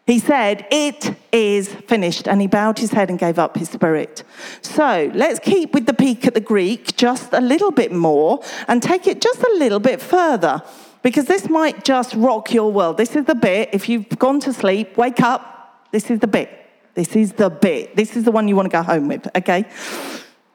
He 0.06 0.18
said, 0.18 0.66
It 0.70 1.14
is 1.32 1.68
finished. 1.68 2.26
And 2.26 2.40
he 2.40 2.46
bowed 2.46 2.78
his 2.78 2.90
head 2.90 3.10
and 3.10 3.18
gave 3.18 3.38
up 3.38 3.56
his 3.56 3.70
spirit. 3.70 4.24
So 4.62 5.10
let's 5.14 5.38
keep 5.38 5.72
with 5.74 5.86
the 5.86 5.94
peek 5.94 6.26
at 6.26 6.34
the 6.34 6.40
Greek 6.40 6.96
just 6.96 7.32
a 7.32 7.40
little 7.40 7.70
bit 7.70 7.92
more 7.92 8.42
and 8.68 8.82
take 8.82 9.06
it 9.06 9.20
just 9.20 9.40
a 9.42 9.54
little 9.56 9.80
bit 9.80 10.00
further 10.00 10.62
because 11.02 11.26
this 11.26 11.48
might 11.48 11.84
just 11.84 12.14
rock 12.14 12.52
your 12.52 12.70
world. 12.70 12.96
This 12.96 13.16
is 13.16 13.24
the 13.24 13.34
bit, 13.34 13.70
if 13.72 13.88
you've 13.88 14.08
gone 14.18 14.40
to 14.40 14.52
sleep, 14.52 14.96
wake 14.96 15.20
up. 15.20 15.86
This 15.92 16.10
is 16.10 16.20
the 16.20 16.26
bit. 16.26 16.50
This 16.94 17.16
is 17.16 17.32
the 17.32 17.50
bit. 17.50 17.96
This 17.96 18.16
is 18.16 18.24
the 18.24 18.32
one 18.32 18.48
you 18.48 18.56
want 18.56 18.66
to 18.66 18.76
go 18.76 18.82
home 18.82 19.08
with, 19.08 19.28
okay? 19.36 19.64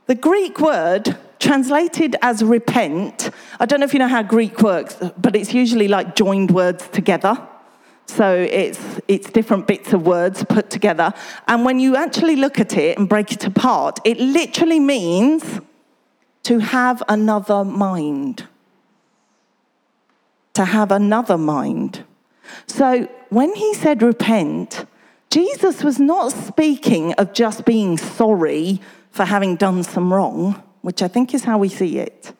The 0.05 0.15
Greek 0.15 0.59
word 0.59 1.17
translated 1.39 2.15
as 2.21 2.43
repent, 2.43 3.31
I 3.59 3.65
don't 3.65 3.79
know 3.79 3.85
if 3.85 3.93
you 3.93 3.99
know 3.99 4.07
how 4.07 4.21
Greek 4.21 4.61
works, 4.61 4.97
but 5.17 5.35
it's 5.35 5.53
usually 5.53 5.87
like 5.87 6.15
joined 6.15 6.51
words 6.51 6.87
together. 6.89 7.35
So 8.05 8.33
it's, 8.33 8.79
it's 9.07 9.29
different 9.31 9.67
bits 9.67 9.91
of 9.93 10.05
words 10.05 10.43
put 10.43 10.69
together. 10.69 11.13
And 11.47 11.65
when 11.65 11.79
you 11.79 11.95
actually 11.95 12.35
look 12.35 12.59
at 12.59 12.77
it 12.77 12.97
and 12.97 13.09
break 13.09 13.31
it 13.31 13.45
apart, 13.45 13.99
it 14.05 14.19
literally 14.19 14.79
means 14.79 15.59
to 16.43 16.59
have 16.59 17.01
another 17.09 17.63
mind. 17.63 18.47
To 20.53 20.65
have 20.65 20.91
another 20.91 21.37
mind. 21.37 22.03
So 22.67 23.09
when 23.29 23.53
he 23.55 23.73
said 23.73 24.01
repent, 24.01 24.85
Jesus 25.29 25.83
was 25.83 25.99
not 25.99 26.31
speaking 26.31 27.13
of 27.13 27.33
just 27.33 27.65
being 27.65 27.97
sorry 27.97 28.79
for 29.11 29.25
having 29.25 29.55
done 29.55 29.83
some 29.83 30.13
wrong, 30.13 30.61
which 30.81 31.01
I 31.01 31.07
think 31.07 31.33
is 31.33 31.43
how 31.43 31.57
we 31.57 31.69
see 31.69 31.97
it. 31.97 32.33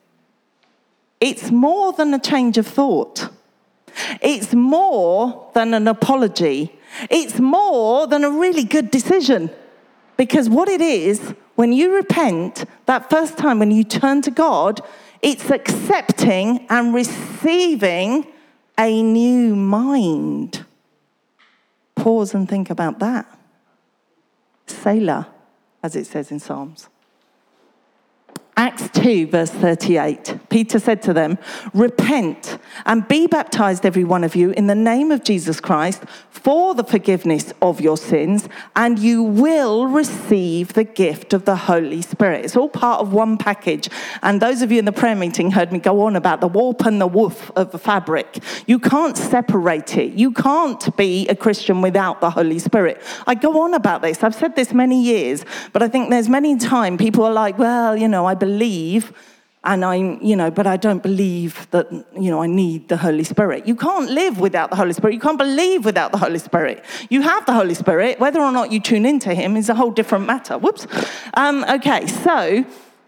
It's 1.19 1.49
more 1.49 1.91
than 1.93 2.13
a 2.13 2.19
change 2.19 2.58
of 2.58 2.67
thought. 2.67 3.30
It's 4.21 4.53
more 4.53 5.49
than 5.53 5.73
an 5.73 5.88
apology. 5.88 6.77
It's 7.10 7.39
more 7.39 8.08
than 8.08 8.23
a 8.23 8.29
really 8.29 8.63
good 8.63 8.91
decision. 8.91 9.49
Because 10.17 10.49
what 10.49 10.69
it 10.69 10.81
is, 10.81 11.34
when 11.55 11.73
you 11.73 11.93
repent, 11.93 12.65
that 12.86 13.10
first 13.10 13.38
time 13.38 13.60
when 13.60 13.71
you 13.71 13.84
turn 13.84 14.21
to 14.23 14.31
God, 14.31 14.81
it's 15.21 15.49
accepting 15.49 16.65
and 16.69 16.93
receiving 16.93 18.27
a 18.77 19.01
new 19.01 19.55
mind. 19.55 20.65
Pause 21.95 22.36
and 22.36 22.49
think 22.49 22.69
about 22.69 22.99
that. 22.99 23.25
Selah, 24.67 25.27
as 25.81 25.95
it 25.95 26.05
says 26.05 26.31
in 26.31 26.39
Psalms. 26.39 26.89
Acts 28.58 28.89
2, 28.94 29.28
verse 29.28 29.50
38. 29.50 30.39
Peter 30.50 30.80
said 30.80 31.02
to 31.02 31.13
them, 31.13 31.38
Repent 31.74 32.58
and 32.86 33.06
be 33.08 33.28
baptized, 33.28 33.86
every 33.86 34.06
one 34.06 34.24
of 34.24 34.36
you, 34.36 34.52
in 34.52 34.68
the 34.68 34.76
name 34.76 35.12
of 35.12 35.24
Jesus 35.24 35.60
Christ 35.60 36.04
for 36.46 36.76
the 36.76 36.84
forgiveness 36.84 37.54
of 37.60 37.82
your 37.82 37.98
sins, 37.98 38.48
and 38.76 39.00
you 39.00 39.24
will 39.24 39.88
receive 39.88 40.74
the 40.74 40.84
gift 40.84 41.34
of 41.34 41.46
the 41.46 41.56
Holy 41.56 42.04
Spirit. 42.04 42.46
It's 42.46 42.56
all 42.56 42.70
part 42.70 43.02
of 43.02 43.13
one 43.13 43.36
package. 43.38 43.89
And 44.22 44.39
those 44.39 44.62
of 44.62 44.72
you 44.72 44.78
in 44.78 44.86
the 44.86 44.91
prayer 44.91 45.15
meeting 45.15 45.50
heard 45.50 45.72
me 45.72 45.80
go 45.80 46.02
on 46.02 46.15
about 46.15 46.41
the 46.41 46.48
warp 46.48 46.86
and 46.86 47.02
the 47.02 47.08
woof 47.08 47.50
of 47.56 47.72
the 47.72 47.80
fabric. 47.80 48.44
You 48.68 48.78
can't 48.78 49.18
separate 49.18 49.98
it. 49.98 50.13
You 50.13 50.32
can't 50.34 50.96
be 50.96 51.28
a 51.30 51.36
Christian 51.36 51.82
without 51.82 52.22
the 52.22 52.30
Holy 52.30 52.60
Spirit. 52.60 53.02
I 53.26 53.34
go 53.34 53.62
on 53.62 53.74
about 53.74 54.04
this. 54.04 54.22
I've 54.22 54.36
said 54.36 54.56
this 54.56 54.72
many 54.72 55.02
years, 55.02 55.46
but 55.74 55.82
I 55.82 55.88
think 55.88 56.12
there's 56.12 56.30
many 56.30 56.58
times 56.58 57.00
people 57.00 57.26
are 57.26 57.34
like, 57.34 57.58
well, 57.58 57.98
you 57.98 58.08
know, 58.08 58.28
I 58.28 58.36
believe 58.45 59.13
and 59.65 59.84
I'm, 59.84 60.21
you 60.21 60.36
know, 60.36 60.51
but 60.51 60.67
I 60.67 60.77
don't 60.77 61.01
believe 61.01 61.67
that, 61.71 61.91
you 61.91 62.29
know, 62.29 62.41
I 62.41 62.47
need 62.47 62.88
the 62.88 62.97
Holy 62.97 63.23
Spirit. 63.23 63.65
You 63.65 63.75
can't 63.75 64.10
live 64.12 64.39
without 64.39 64.69
the 64.69 64.75
Holy 64.75 64.93
Spirit. 64.93 65.15
You 65.15 65.19
can't 65.19 65.39
believe 65.39 65.86
without 65.86 66.12
the 66.12 66.19
Holy 66.19 66.38
Spirit. 66.38 66.84
You 67.10 67.23
have 67.23 67.45
the 67.47 67.53
Holy 67.53 67.73
Spirit. 67.73 68.19
Whether 68.19 68.39
or 68.39 68.51
not 68.51 68.71
you 68.71 68.79
tune 68.79 69.05
into 69.05 69.34
Him 69.34 69.58
is 69.58 69.67
a 69.69 69.75
whole 69.75 69.89
different 69.89 70.27
matter. 70.27 70.60
Whoops. 70.60 70.86
Um, 71.34 71.65
okay, 71.67 72.05
so 72.05 72.63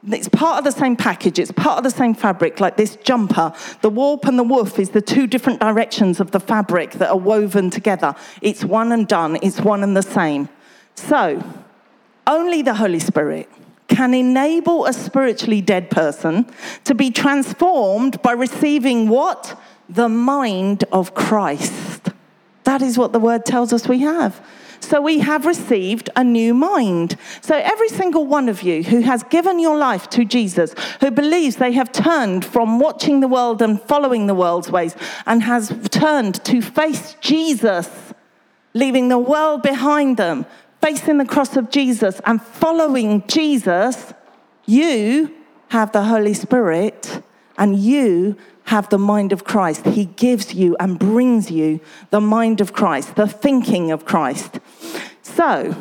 it's 0.07 0.29
part 0.29 0.57
of 0.57 0.63
the 0.63 0.71
same 0.71 0.95
package. 0.95 1.37
It's 1.37 1.51
part 1.51 1.77
of 1.77 1.83
the 1.83 1.91
same 1.91 2.15
fabric, 2.15 2.59
like 2.59 2.75
this 2.75 2.95
jumper. 3.03 3.53
The 3.81 3.89
warp 3.89 4.25
and 4.25 4.39
the 4.39 4.43
woof 4.43 4.79
is 4.79 4.89
the 4.89 5.01
two 5.01 5.27
different 5.27 5.59
directions 5.59 6.19
of 6.19 6.31
the 6.31 6.39
fabric 6.39 6.93
that 6.93 7.09
are 7.09 7.17
woven 7.17 7.69
together. 7.69 8.15
It's 8.41 8.65
one 8.65 8.91
and 8.91 9.07
done. 9.07 9.37
It's 9.43 9.61
one 9.61 9.83
and 9.83 9.95
the 9.95 10.01
same. 10.01 10.49
So, 10.95 11.43
only 12.25 12.63
the 12.63 12.73
Holy 12.73 12.99
Spirit 12.99 13.47
can 13.97 14.13
enable 14.13 14.85
a 14.85 14.93
spiritually 14.93 15.59
dead 15.59 15.89
person 15.89 16.45
to 16.83 16.93
be 16.93 17.09
transformed 17.09 18.21
by 18.21 18.31
receiving 18.31 19.09
what? 19.09 19.59
The 19.89 20.07
mind 20.07 20.83
of 20.91 21.15
Christ. 21.15 22.09
That 22.65 22.83
is 22.83 22.95
what 22.99 23.11
the 23.11 23.19
word 23.19 23.43
tells 23.43 23.73
us 23.73 23.87
we 23.87 24.01
have. 24.01 24.39
So 24.81 25.01
we 25.01 25.17
have 25.17 25.47
received 25.47 26.11
a 26.15 26.23
new 26.23 26.53
mind. 26.53 27.17
So 27.41 27.55
every 27.55 27.89
single 27.89 28.27
one 28.27 28.49
of 28.49 28.61
you 28.61 28.83
who 28.83 29.01
has 29.01 29.23
given 29.23 29.57
your 29.59 29.75
life 29.75 30.07
to 30.11 30.23
Jesus, 30.23 30.75
who 30.99 31.09
believes 31.09 31.55
they 31.55 31.71
have 31.71 31.91
turned 31.91 32.45
from 32.45 32.79
watching 32.79 33.21
the 33.21 33.27
world 33.27 33.63
and 33.63 33.81
following 33.81 34.27
the 34.27 34.35
world's 34.35 34.69
ways 34.69 34.95
and 35.25 35.41
has 35.41 35.73
turned 35.89 36.45
to 36.45 36.61
face 36.61 37.15
Jesus, 37.19 37.89
leaving 38.75 39.07
the 39.07 39.17
world 39.17 39.63
behind 39.63 40.17
them, 40.17 40.45
facing 40.81 41.17
the 41.17 41.25
cross 41.25 41.55
of 41.55 41.69
Jesus 41.69 42.21
and 42.25 42.41
following 42.41 43.25
Jesus, 43.27 44.13
you 44.65 45.33
have 45.69 45.91
the 45.91 46.03
Holy 46.03 46.33
Spirit 46.33 47.21
and 47.57 47.77
you 47.77 48.37
have 48.65 48.89
the 48.89 48.97
mind 48.97 49.31
of 49.31 49.43
Christ. 49.43 49.85
He 49.85 50.05
gives 50.05 50.53
you 50.53 50.75
and 50.79 50.99
brings 50.99 51.49
you 51.49 51.79
the 52.09 52.21
mind 52.21 52.61
of 52.61 52.73
Christ, 52.73 53.15
the 53.15 53.27
thinking 53.27 53.91
of 53.91 54.05
Christ. 54.05 54.59
So, 55.21 55.75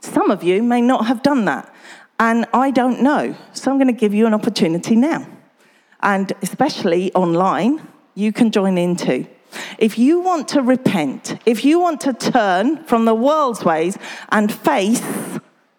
some 0.00 0.30
of 0.30 0.42
you 0.42 0.62
may 0.62 0.80
not 0.80 1.06
have 1.06 1.22
done 1.22 1.44
that, 1.44 1.72
and 2.18 2.46
I 2.54 2.70
don't 2.70 3.02
know. 3.02 3.36
So, 3.52 3.70
I'm 3.70 3.76
going 3.78 3.94
to 3.94 4.00
give 4.00 4.14
you 4.14 4.26
an 4.26 4.34
opportunity 4.34 4.96
now. 4.96 5.26
And 6.00 6.32
especially 6.42 7.12
online, 7.12 7.86
you 8.14 8.32
can 8.32 8.50
join 8.50 8.78
in 8.78 8.96
too. 8.96 9.26
If 9.78 9.98
you 9.98 10.20
want 10.20 10.48
to 10.48 10.62
repent, 10.62 11.38
if 11.46 11.64
you 11.64 11.80
want 11.80 12.00
to 12.02 12.12
turn 12.12 12.84
from 12.84 13.04
the 13.04 13.14
world's 13.14 13.64
ways 13.64 13.98
and 14.30 14.52
face 14.52 15.02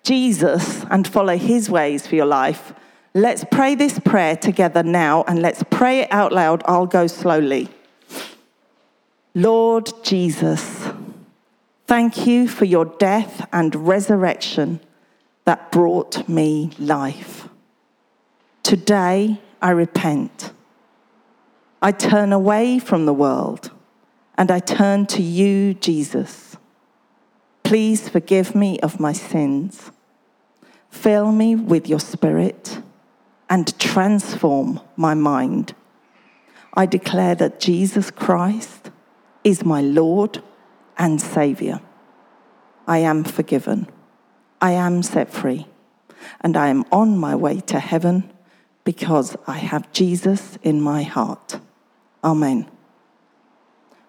Jesus 0.04 0.86
and 0.90 1.08
follow 1.08 1.38
his 1.38 1.70
ways 1.70 2.06
for 2.08 2.16
your 2.16 2.26
life, 2.26 2.74
let's 3.14 3.46
pray 3.52 3.76
this 3.76 4.00
prayer 4.00 4.36
together 4.36 4.84
now 4.84 5.24
and 5.28 5.42
let's 5.42 5.64
pray 5.70 6.02
it 6.02 6.12
out 6.12 6.32
loud. 6.32 6.64
I'll 6.66 6.86
go 6.86 7.08
slowly. 7.08 7.70
Lord 9.34 9.92
Jesus, 10.04 10.88
thank 11.88 12.26
you 12.26 12.48
for 12.48 12.66
your 12.66 12.86
death 12.86 13.48
and 13.52 13.76
resurrection 13.88 14.80
that 15.46 15.72
brought 15.72 16.28
me 16.30 16.72
life. 16.80 17.48
Today, 18.64 19.40
I 19.62 19.72
repent. 19.72 20.52
I 21.82 21.92
turn 21.92 22.34
away 22.34 22.80
from 22.80 23.06
the 23.06 23.14
world 23.14 23.65
and 24.38 24.52
I 24.52 24.60
turn 24.60 25.06
to 25.08 25.22
you, 25.22 25.74
Jesus. 25.74 26.58
Please 27.64 28.10
forgive 28.10 28.54
me 28.54 28.80
of 28.80 29.00
my 29.00 29.14
sins. 29.14 29.92
Fill 30.90 31.32
me 31.32 31.56
with 31.56 31.90
your 31.90 32.00
spirit 32.00 32.80
and 33.50 33.78
transform 33.80 34.80
my 34.96 35.14
mind. 35.14 35.74
I 36.74 36.86
declare 36.86 37.36
that 37.36 37.60
Jesus 37.60 38.12
Christ 38.12 38.92
is 39.44 39.64
my 39.64 39.82
Lord 39.82 40.42
and 40.98 41.22
Savior. 41.22 41.80
I 42.88 43.00
am 43.00 43.24
forgiven. 43.24 43.88
I 44.62 44.72
am 44.72 45.04
set 45.04 45.32
free. 45.32 45.68
And 46.42 46.58
I 46.58 46.68
am 46.68 46.86
on 46.92 47.18
my 47.18 47.36
way 47.36 47.62
to 47.62 47.80
heaven 47.80 48.32
because 48.84 49.36
I 49.48 49.58
have 49.58 49.92
Jesus 49.92 50.58
in 50.64 50.82
my 50.82 51.04
heart. 51.04 51.60
Amen. 52.24 52.70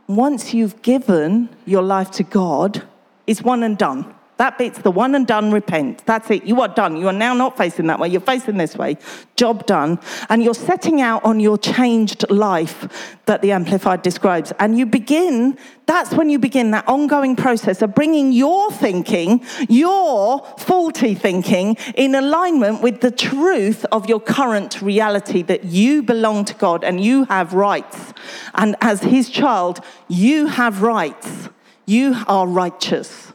Once 0.09 0.55
you've 0.55 0.81
given 0.83 1.49
your 1.64 1.83
life 1.83 2.11
to 2.12 2.23
God, 2.23 2.83
it's 3.27 3.42
one 3.42 3.62
and 3.62 3.77
done. 3.77 4.15
That 4.38 4.59
bit's 4.59 4.81
the 4.81 4.90
one 4.90 5.14
and 5.14 5.27
done 5.27 5.51
repent. 5.51 6.05
That's 6.05 6.31
it. 6.31 6.44
You 6.44 6.61
are 6.61 6.68
done. 6.68 6.96
You 6.96 7.09
are 7.09 7.12
now 7.12 7.33
not 7.33 7.57
facing 7.57 7.87
that 7.87 7.99
way. 7.99 8.09
You're 8.09 8.20
facing 8.20 8.59
this 8.59 8.77
way. 8.77 8.99
Job 9.35 9.64
done. 9.64 9.99
And 10.29 10.44
you're 10.44 10.53
setting 10.53 11.01
out 11.01 11.25
on 11.25 11.40
your 11.40 11.57
changed 11.57 12.29
life 12.29 13.16
that 13.25 13.40
the 13.40 13.53
Amplified 13.53 14.03
describes. 14.03 14.53
And 14.59 14.77
you 14.77 14.85
begin, 14.85 15.57
that's 15.87 16.12
when 16.12 16.29
you 16.29 16.38
begin 16.38 16.70
that 16.72 16.87
ongoing 16.87 17.35
process 17.35 17.81
of 17.81 17.94
bringing 17.94 18.31
your 18.31 18.70
thinking, 18.70 19.42
your 19.70 20.44
faulty 20.59 21.14
thinking, 21.14 21.77
in 21.94 22.14
alignment 22.14 22.83
with 22.83 23.01
the 23.01 23.11
truth 23.11 23.87
of 23.90 24.07
your 24.07 24.20
current 24.20 24.83
reality 24.83 25.40
that 25.44 25.64
you 25.64 26.03
belong 26.03 26.44
to 26.44 26.55
God 26.55 26.85
and 26.85 27.01
you 27.03 27.25
have 27.25 27.55
rights. 27.55 28.12
And 28.55 28.77
as 28.83 29.01
his 29.01 29.31
child, 29.31 29.81
you 30.09 30.46
have 30.46 30.83
rights. 30.83 31.49
You 31.87 32.16
are 32.27 32.46
righteous. 32.46 33.33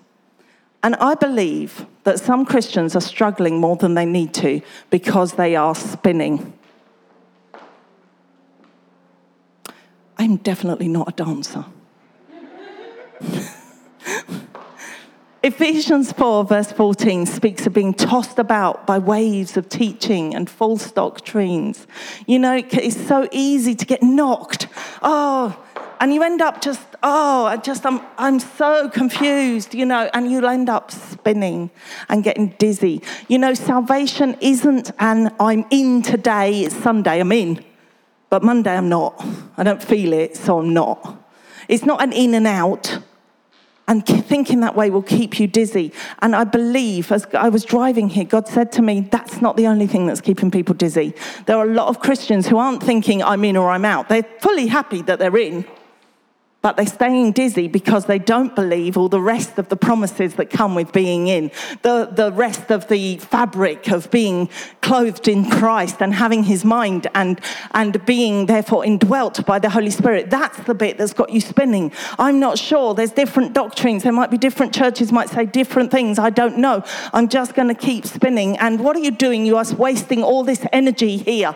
And 0.84 0.96
I 0.96 1.16
believe 1.16 1.86
that 2.04 2.20
some 2.20 2.46
Christians 2.46 2.96
are 2.96 3.02
struggling 3.02 3.60
more 3.60 3.76
than 3.76 3.94
they 3.94 4.06
need 4.06 4.34
to 4.36 4.62
because 4.90 5.34
they 5.34 5.56
are 5.56 5.76
spinning. 5.76 6.54
I'm 10.18 10.38
definitely 10.38 10.88
not 10.88 11.10
a 11.10 11.12
dancer. 11.24 11.66
Ephesians 15.44 16.12
4, 16.12 16.46
verse 16.46 16.72
14, 16.72 17.26
speaks 17.26 17.66
of 17.66 17.74
being 17.74 17.96
tossed 17.96 18.38
about 18.38 18.86
by 18.86 19.00
waves 19.00 19.58
of 19.58 19.68
teaching 19.70 20.36
and 20.36 20.48
false 20.48 20.92
doctrines. 20.92 21.88
You 22.28 22.38
know, 22.38 22.56
it's 22.56 23.08
so 23.08 23.28
easy 23.32 23.74
to 23.74 23.86
get 23.86 24.04
knocked. 24.04 24.68
Oh, 25.02 25.58
and 26.02 26.12
you 26.12 26.24
end 26.24 26.42
up 26.42 26.62
just, 26.62 26.82
oh, 27.04 27.46
I 27.46 27.58
just, 27.58 27.86
I'm, 27.86 28.02
I'm 28.18 28.40
so 28.40 28.90
confused, 28.90 29.76
you 29.76 29.86
know, 29.86 30.10
and 30.16 30.32
you'll 30.32 30.48
end 30.48 30.68
up 30.68 30.90
spinning 30.90 31.70
and 32.10 32.24
getting 32.24 32.56
dizzy. 32.58 33.04
You 33.28 33.38
know, 33.38 33.54
salvation 33.54 34.36
isn't 34.42 34.92
an 34.98 35.32
I'm 35.40 35.64
in 35.70 36.02
today, 36.02 36.62
it's 36.62 36.76
Sunday, 36.76 37.20
I'm 37.20 37.32
in. 37.32 37.64
But 38.32 38.42
Monday, 38.42 38.76
I'm 38.76 38.90
not. 38.90 39.24
I 39.58 39.64
don't 39.64 39.82
feel 39.82 40.14
it, 40.14 40.36
so 40.36 40.58
I'm 40.60 40.74
not. 40.74 41.24
It's 41.68 41.86
not 41.86 42.02
an 42.02 42.14
in 42.14 42.34
and 42.34 42.48
out. 42.48 42.98
And 43.88 44.04
thinking 44.04 44.62
that 44.62 44.76
way 44.76 44.90
will 44.90 45.04
keep 45.04 45.40
you 45.40 45.46
dizzy. 45.46 45.92
And 46.24 46.36
I 46.36 46.46
believe, 46.46 47.12
as 47.12 47.28
I 47.34 47.50
was 47.50 47.64
driving 47.64 48.10
here, 48.10 48.24
God 48.24 48.48
said 48.48 48.72
to 48.74 48.82
me, 48.82 49.02
that's 49.02 49.40
not 49.40 49.56
the 49.56 49.68
only 49.68 49.86
thing 49.86 50.08
that's 50.08 50.22
keeping 50.22 50.50
people 50.50 50.74
dizzy. 50.74 51.14
There 51.46 51.58
are 51.58 51.70
a 51.70 51.74
lot 51.74 51.90
of 51.90 52.00
Christians 52.00 52.48
who 52.48 52.58
aren't 52.58 52.82
thinking, 52.82 53.22
I'm 53.22 53.44
in 53.44 53.56
or 53.56 53.70
I'm 53.70 53.86
out. 53.86 54.10
They're 54.10 54.26
fully 54.40 54.66
happy 54.66 55.04
that 55.04 55.20
they're 55.20 55.38
in 55.38 55.64
but 56.62 56.78
they're 56.78 56.86
staying 56.86 57.32
dizzy 57.32 57.68
because 57.68 58.06
they 58.06 58.20
don't 58.20 58.56
believe 58.56 58.98
all 58.98 59.10
the 59.10 59.22
rest 59.22 59.58
of 59.58 59.70
the 59.70 59.76
promises 59.76 60.36
that 60.36 60.50
come 60.50 60.76
with 60.76 60.92
being 60.92 61.28
in, 61.28 61.52
the, 61.82 62.06
the 62.12 62.32
rest 62.32 62.70
of 62.70 62.88
the 62.88 63.18
fabric 63.18 63.90
of 63.90 64.10
being 64.12 64.48
clothed 64.82 65.28
in 65.28 65.50
Christ 65.50 66.02
and 66.02 66.14
having 66.14 66.44
his 66.44 66.64
mind 66.64 67.08
and, 67.16 67.42
and 67.72 68.04
being 68.06 68.46
therefore 68.46 68.86
indwelt 68.86 69.44
by 69.46 69.58
the 69.58 69.70
Holy 69.70 69.90
Spirit. 69.90 70.30
That's 70.30 70.58
the 70.64 70.76
bit 70.76 70.98
that's 70.98 71.14
got 71.14 71.32
you 71.32 71.42
spinning. 71.42 71.92
I'm 72.20 72.40
not 72.40 72.60
sure. 72.60 72.94
There's 72.94 73.12
different 73.12 73.54
doctrines. 73.54 74.04
There 74.04 74.12
might 74.12 74.30
be 74.30 74.38
different 74.38 74.74
churches 74.74 75.12
might 75.12 75.30
say 75.30 75.46
different 75.46 75.92
things. 75.92 76.20
I 76.20 76.30
don't 76.30 76.58
know. 76.60 76.84
I'm 77.12 77.28
just 77.28 77.56
going 77.56 77.70
to 77.70 77.74
keep 77.74 78.06
spinning. 78.06 78.58
And 78.58 78.80
what 78.80 78.96
are 78.96 79.00
you 79.00 79.12
doing? 79.12 79.46
You 79.46 79.58
are 79.58 79.66
wasting 79.74 80.24
all 80.24 80.44
this 80.44 80.66
energy 80.72 81.18
here. 81.18 81.56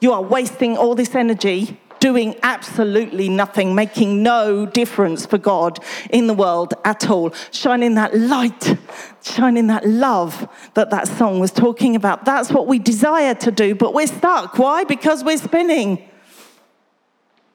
You 0.00 0.12
are 0.12 0.22
wasting 0.22 0.76
all 0.76 0.94
this 0.94 1.14
energy 1.14 1.80
doing 2.00 2.36
absolutely 2.42 3.28
nothing, 3.28 3.74
making 3.74 4.22
no 4.22 4.66
difference 4.66 5.26
for 5.26 5.38
God 5.38 5.78
in 6.10 6.26
the 6.26 6.34
world 6.34 6.74
at 6.84 7.08
all, 7.10 7.32
shining 7.50 7.94
that 7.94 8.16
light, 8.16 8.76
shining 9.22 9.66
that 9.68 9.86
love 9.86 10.48
that 10.74 10.90
that 10.90 11.08
song 11.08 11.40
was 11.40 11.50
talking 11.50 11.96
about. 11.96 12.24
That's 12.24 12.50
what 12.50 12.66
we 12.66 12.78
desire 12.78 13.34
to 13.34 13.50
do, 13.50 13.74
but 13.74 13.94
we're 13.94 14.06
stuck. 14.06 14.58
Why? 14.58 14.84
Because 14.84 15.24
we're 15.24 15.38
spinning. 15.38 16.08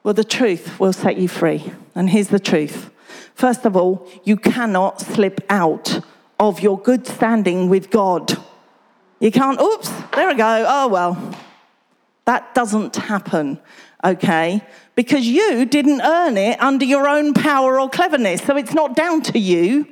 Well, 0.02 0.14
the 0.14 0.24
truth 0.24 0.80
will 0.80 0.92
set 0.92 1.16
you 1.16 1.28
free. 1.28 1.72
And 1.94 2.10
here's 2.10 2.28
the 2.28 2.40
truth. 2.40 2.90
First 3.34 3.64
of 3.64 3.76
all, 3.76 4.08
you 4.24 4.36
cannot 4.36 5.00
slip 5.00 5.40
out 5.48 6.00
of 6.40 6.60
your 6.60 6.78
good 6.78 7.06
standing 7.06 7.68
with 7.68 7.90
God. 7.90 8.36
You 9.20 9.30
can't, 9.30 9.60
oops, 9.60 9.88
there 10.14 10.26
we 10.28 10.34
go. 10.34 10.64
Oh, 10.66 10.88
well. 10.88 11.38
That 12.24 12.54
doesn't 12.54 12.96
happen 12.96 13.58
okay? 14.04 14.62
Because 14.94 15.26
you 15.26 15.64
didn't 15.64 16.00
earn 16.02 16.36
it 16.36 16.60
under 16.60 16.84
your 16.84 17.08
own 17.08 17.34
power 17.34 17.80
or 17.80 17.88
cleverness. 17.88 18.42
So 18.42 18.56
it's 18.56 18.74
not 18.74 18.94
down 18.94 19.22
to 19.22 19.38
you. 19.38 19.86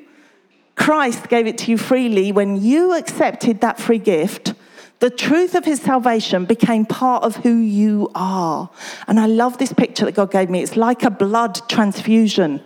Christ 0.76 1.28
gave 1.28 1.46
it 1.46 1.58
to 1.58 1.70
you 1.70 1.78
freely 1.78 2.32
when 2.32 2.60
you 2.62 2.94
accepted 2.94 3.60
that 3.60 3.78
free 3.78 3.98
gift. 3.98 4.54
The 5.00 5.10
truth 5.10 5.54
of 5.54 5.64
his 5.64 5.80
salvation 5.80 6.44
became 6.44 6.84
part 6.84 7.22
of 7.24 7.36
who 7.36 7.56
you 7.56 8.10
are. 8.14 8.70
And 9.06 9.18
I 9.18 9.26
love 9.26 9.58
this 9.58 9.72
picture 9.72 10.04
that 10.04 10.14
God 10.14 10.30
gave 10.30 10.50
me. 10.50 10.62
It's 10.62 10.76
like 10.76 11.02
a 11.04 11.10
blood 11.10 11.68
transfusion. 11.68 12.62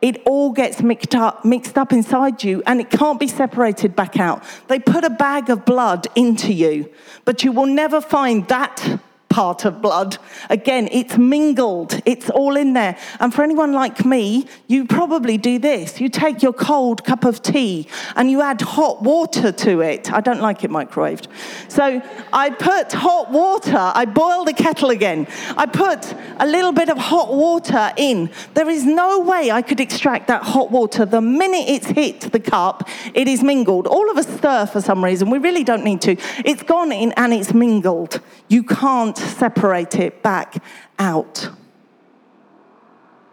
It 0.00 0.22
all 0.26 0.52
gets 0.52 0.82
mixed 0.82 1.14
up, 1.14 1.44
mixed 1.44 1.78
up 1.78 1.92
inside 1.92 2.44
you 2.44 2.62
and 2.66 2.80
it 2.80 2.90
can't 2.90 3.18
be 3.18 3.28
separated 3.28 3.96
back 3.96 4.18
out. 4.18 4.42
They 4.68 4.78
put 4.78 5.04
a 5.04 5.10
bag 5.10 5.48
of 5.48 5.64
blood 5.64 6.06
into 6.14 6.52
you, 6.52 6.90
but 7.24 7.42
you 7.42 7.52
will 7.52 7.66
never 7.66 8.00
find 8.02 8.46
that 8.48 9.00
part 9.34 9.64
of 9.64 9.82
blood. 9.82 10.16
Again, 10.48 10.88
it's 10.92 11.18
mingled, 11.18 12.00
it's 12.04 12.30
all 12.30 12.56
in 12.56 12.72
there. 12.74 12.96
And 13.18 13.34
for 13.34 13.42
anyone 13.42 13.72
like 13.72 14.04
me, 14.04 14.46
you 14.68 14.86
probably 14.86 15.36
do 15.36 15.58
this. 15.58 16.00
You 16.00 16.08
take 16.08 16.40
your 16.40 16.52
cold 16.52 17.02
cup 17.02 17.24
of 17.24 17.42
tea 17.42 17.88
and 18.14 18.30
you 18.30 18.40
add 18.40 18.60
hot 18.60 19.02
water 19.02 19.50
to 19.50 19.80
it. 19.80 20.12
I 20.12 20.20
don't 20.20 20.40
like 20.40 20.62
it 20.62 20.70
microwaved. 20.70 21.26
So 21.66 22.00
I 22.32 22.50
put 22.50 22.92
hot 22.92 23.32
water, 23.32 23.76
I 23.76 24.04
boil 24.04 24.44
the 24.44 24.52
kettle 24.52 24.90
again. 24.90 25.26
I 25.56 25.66
put 25.66 26.14
a 26.38 26.46
little 26.46 26.72
bit 26.72 26.88
of 26.88 26.96
hot 26.96 27.34
water 27.34 27.92
in. 27.96 28.30
There 28.54 28.68
is 28.68 28.86
no 28.86 29.18
way 29.18 29.50
I 29.50 29.62
could 29.62 29.80
extract 29.80 30.28
that 30.28 30.44
hot 30.44 30.70
water. 30.70 31.04
The 31.04 31.20
minute 31.20 31.64
it's 31.66 31.86
hit 31.86 32.20
the 32.30 32.38
cup, 32.38 32.88
it 33.14 33.26
is 33.26 33.42
mingled. 33.42 33.88
All 33.88 34.08
of 34.12 34.16
us 34.16 34.28
stir 34.28 34.66
for 34.66 34.80
some 34.80 35.04
reason. 35.04 35.28
We 35.28 35.38
really 35.38 35.64
don't 35.64 35.82
need 35.82 36.02
to. 36.02 36.16
It's 36.44 36.62
gone 36.62 36.92
in 36.92 37.10
and 37.16 37.34
it's 37.34 37.52
mingled. 37.52 38.20
You 38.48 38.62
can't 38.62 39.23
separate 39.24 39.96
it 39.96 40.22
back 40.22 40.62
out. 40.98 41.50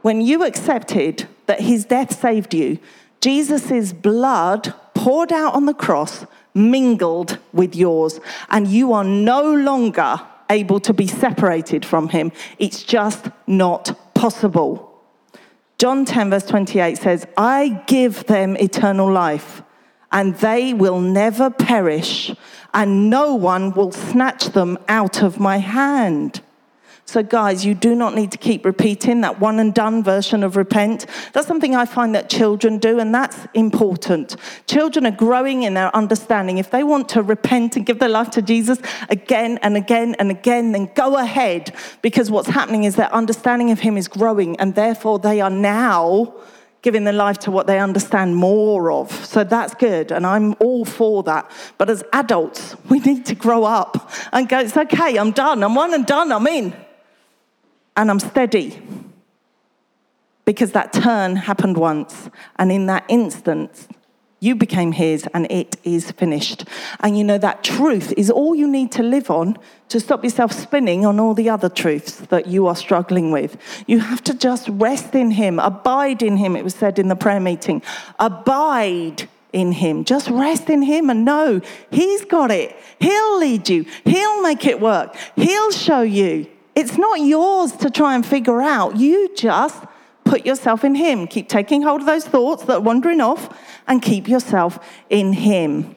When 0.02 0.22
you 0.22 0.44
accepted 0.44 1.28
that 1.46 1.62
his 1.62 1.86
death 1.86 2.20
saved 2.20 2.54
you, 2.54 2.80
Jesus' 3.20 3.94
blood 3.94 4.74
poured 4.96 5.32
out 5.32 5.54
on 5.54 5.66
the 5.66 5.74
cross 5.74 6.26
mingled 6.54 7.38
with 7.54 7.76
yours, 7.76 8.20
and 8.50 8.68
you 8.68 8.94
are 8.94 9.04
no 9.04 9.54
longer 9.54 10.20
able 10.50 10.80
to 10.82 10.94
be 10.94 11.08
separated 11.08 11.86
from 11.86 12.10
him. 12.10 12.32
It's 12.60 12.84
just 12.84 13.30
not 13.48 14.14
possible. 14.14 14.88
John 15.78 16.06
10, 16.06 16.30
verse 16.30 16.46
28 16.46 16.98
says, 16.98 17.26
I 17.38 17.82
give 17.88 18.26
them 18.26 18.58
eternal 18.58 19.10
life, 19.12 19.62
and 20.12 20.36
they 20.38 20.74
will 20.74 21.00
never 21.00 21.50
perish, 21.50 22.36
and 22.74 23.10
no 23.10 23.36
one 23.36 23.74
will 23.74 23.92
snatch 23.92 24.48
them 24.48 24.78
out 24.88 25.22
of 25.22 25.40
my 25.40 25.58
hand. 25.58 26.42
So, 27.04 27.22
guys, 27.22 27.66
you 27.66 27.74
do 27.74 27.94
not 27.94 28.16
need 28.16 28.32
to 28.32 28.38
keep 28.38 28.64
repeating 28.64 29.20
that 29.22 29.42
one 29.42 29.60
and 29.60 29.74
done 29.74 30.02
version 30.02 30.44
of 30.44 30.56
repent. 30.56 31.08
That's 31.34 31.46
something 31.46 31.76
I 31.76 31.84
find 31.84 32.16
that 32.16 32.30
children 32.30 32.78
do, 32.78 33.00
and 33.00 33.14
that's 33.14 33.38
important. 33.54 34.38
Children 34.66 35.06
are 35.06 35.12
growing 35.12 35.64
in 35.64 35.74
their 35.74 35.94
understanding. 35.94 36.58
If 36.58 36.72
they 36.72 36.84
want 36.84 37.10
to 37.10 37.22
repent 37.22 37.76
and 37.76 37.86
give 37.86 38.00
their 38.00 38.08
life 38.08 38.30
to 38.32 38.42
Jesus 38.42 38.80
again 39.10 39.60
and 39.62 39.76
again 39.76 40.16
and 40.20 40.32
again, 40.32 40.72
then 40.72 40.90
go 40.96 41.18
ahead, 41.18 41.76
because 42.02 42.32
what's 42.32 42.48
happening 42.48 42.86
is 42.86 42.96
their 42.96 43.14
understanding 43.14 43.72
of 43.72 43.82
Him 43.82 43.98
is 43.98 44.08
growing, 44.08 44.58
and 44.58 44.76
therefore 44.76 45.20
they 45.20 45.42
are 45.42 45.50
now 45.50 46.34
giving 46.82 47.04
their 47.04 47.14
life 47.14 47.38
to 47.38 47.52
what 47.52 47.68
they 47.68 47.80
understand 47.80 48.36
more 48.36 48.92
of. 48.92 49.12
So 49.26 49.44
that's 49.44 49.74
good, 49.76 50.12
and 50.12 50.26
I'm 50.26 50.56
all 50.60 50.84
for 50.86 51.24
that. 51.24 51.50
But 51.78 51.90
as 51.90 52.04
adults, 52.14 52.76
we 52.90 53.00
need 53.00 53.26
to 53.28 53.36
grow 53.36 53.64
up 53.64 54.12
and 54.32 54.50
go, 54.50 54.60
it's 54.60 54.76
okay, 54.76 55.18
I'm 55.18 55.32
done, 55.32 55.64
I'm 55.64 55.76
one 55.76 55.94
and 55.94 56.06
done, 56.06 56.32
I'm 56.32 56.48
in. 56.48 56.74
And 57.96 58.10
I'm 58.10 58.20
steady. 58.20 58.82
Because 60.44 60.72
that 60.72 60.92
turn 60.92 61.36
happened 61.36 61.78
once, 61.78 62.30
and 62.58 62.72
in 62.72 62.88
that 62.88 63.06
instant, 63.08 63.88
you 64.42 64.56
became 64.56 64.92
his, 64.92 65.28
and 65.36 65.50
it 65.52 65.78
is 65.84 66.10
finished. 66.12 66.66
And 67.00 67.16
you 67.16 67.24
know, 67.24 67.38
that 67.38 67.64
truth 67.64 68.12
is 68.18 68.32
all 68.32 68.56
you 68.56 68.68
need 68.68 68.92
to 68.94 69.04
live 69.04 69.30
on 69.30 69.58
to 69.90 70.00
stop 70.00 70.24
yourself 70.24 70.52
spinning 70.52 71.06
on 71.06 71.20
all 71.20 71.36
the 71.36 71.48
other 71.48 71.70
truths 71.70 72.16
that 72.16 72.48
you 72.48 72.66
are 72.66 72.76
struggling 72.76 73.30
with. 73.30 73.56
You 73.86 74.00
have 74.00 74.24
to 74.24 74.34
just 74.34 74.68
rest 74.70 75.14
in 75.14 75.30
him, 75.30 75.60
abide 75.60 76.24
in 76.24 76.38
him, 76.38 76.56
it 76.56 76.64
was 76.64 76.74
said 76.74 76.98
in 76.98 77.08
the 77.08 77.16
prayer 77.16 77.40
meeting. 77.40 77.84
Abide 78.18 79.30
in 79.54 79.74
him. 79.74 80.06
Just 80.06 80.28
rest 80.30 80.72
in 80.72 80.82
him 80.82 81.12
and 81.12 81.24
know 81.24 81.62
he's 81.92 82.26
got 82.26 82.50
it. 82.50 82.76
He'll 83.00 83.38
lead 83.38 83.70
you, 83.70 83.86
he'll 84.06 84.42
make 84.42 84.66
it 84.66 84.82
work, 84.82 85.16
he'll 85.36 85.72
show 85.72 86.02
you. 86.02 86.48
It's 86.74 86.98
not 86.98 87.20
yours 87.20 87.74
to 87.74 87.92
try 87.92 88.16
and 88.16 88.26
figure 88.26 88.62
out. 88.62 88.98
You 88.98 89.30
just 89.36 89.84
put 90.32 90.46
yourself 90.46 90.86
in 90.86 90.96
Him. 90.96 91.28
Keep 91.28 91.50
taking 91.50 91.82
hold 91.82 92.00
of 92.00 92.08
those 92.08 92.26
thoughts 92.26 92.64
that 92.64 92.78
are 92.78 92.80
wandering 92.80 93.20
off 93.20 93.54
and 93.86 94.02
keep 94.02 94.30
yourself 94.30 94.80
in 95.10 95.34
Him. 95.34 95.94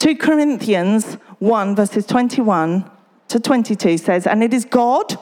2 0.00 0.16
Corinthians 0.16 1.14
1, 1.38 1.76
verses 1.76 2.04
21 2.04 2.90
to 3.28 3.40
22 3.40 3.96
says, 3.96 4.26
And 4.26 4.44
it 4.44 4.52
is 4.52 4.66
God 4.66 5.16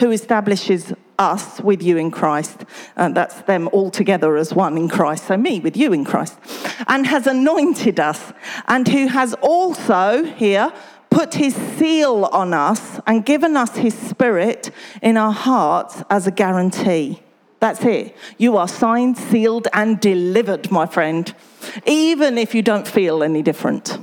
who 0.00 0.10
establishes 0.10 0.94
us 1.18 1.60
with 1.60 1.82
you 1.82 1.98
in 1.98 2.10
Christ. 2.10 2.64
And 2.96 3.14
that's 3.14 3.42
them 3.42 3.68
all 3.74 3.90
together 3.90 4.38
as 4.38 4.54
one 4.54 4.78
in 4.78 4.88
Christ. 4.88 5.26
So, 5.26 5.36
me 5.36 5.60
with 5.60 5.76
you 5.76 5.92
in 5.92 6.06
Christ. 6.06 6.38
And 6.86 7.06
has 7.08 7.26
anointed 7.26 8.00
us, 8.00 8.32
and 8.68 8.88
who 8.88 9.08
has 9.08 9.34
also, 9.42 10.24
here, 10.24 10.72
put 11.10 11.34
his 11.34 11.54
seal 11.54 12.24
on 12.32 12.54
us 12.54 13.00
and 13.06 13.26
given 13.26 13.54
us 13.54 13.76
his 13.76 13.92
spirit 13.92 14.70
in 15.02 15.18
our 15.18 15.32
hearts 15.32 16.02
as 16.08 16.26
a 16.26 16.30
guarantee. 16.30 17.20
That's 17.60 17.84
it. 17.84 18.16
You 18.36 18.56
are 18.56 18.68
signed, 18.68 19.18
sealed, 19.18 19.66
and 19.72 19.98
delivered, 20.00 20.70
my 20.70 20.86
friend, 20.86 21.34
even 21.86 22.38
if 22.38 22.54
you 22.54 22.62
don't 22.62 22.86
feel 22.86 23.22
any 23.22 23.42
different. 23.42 23.98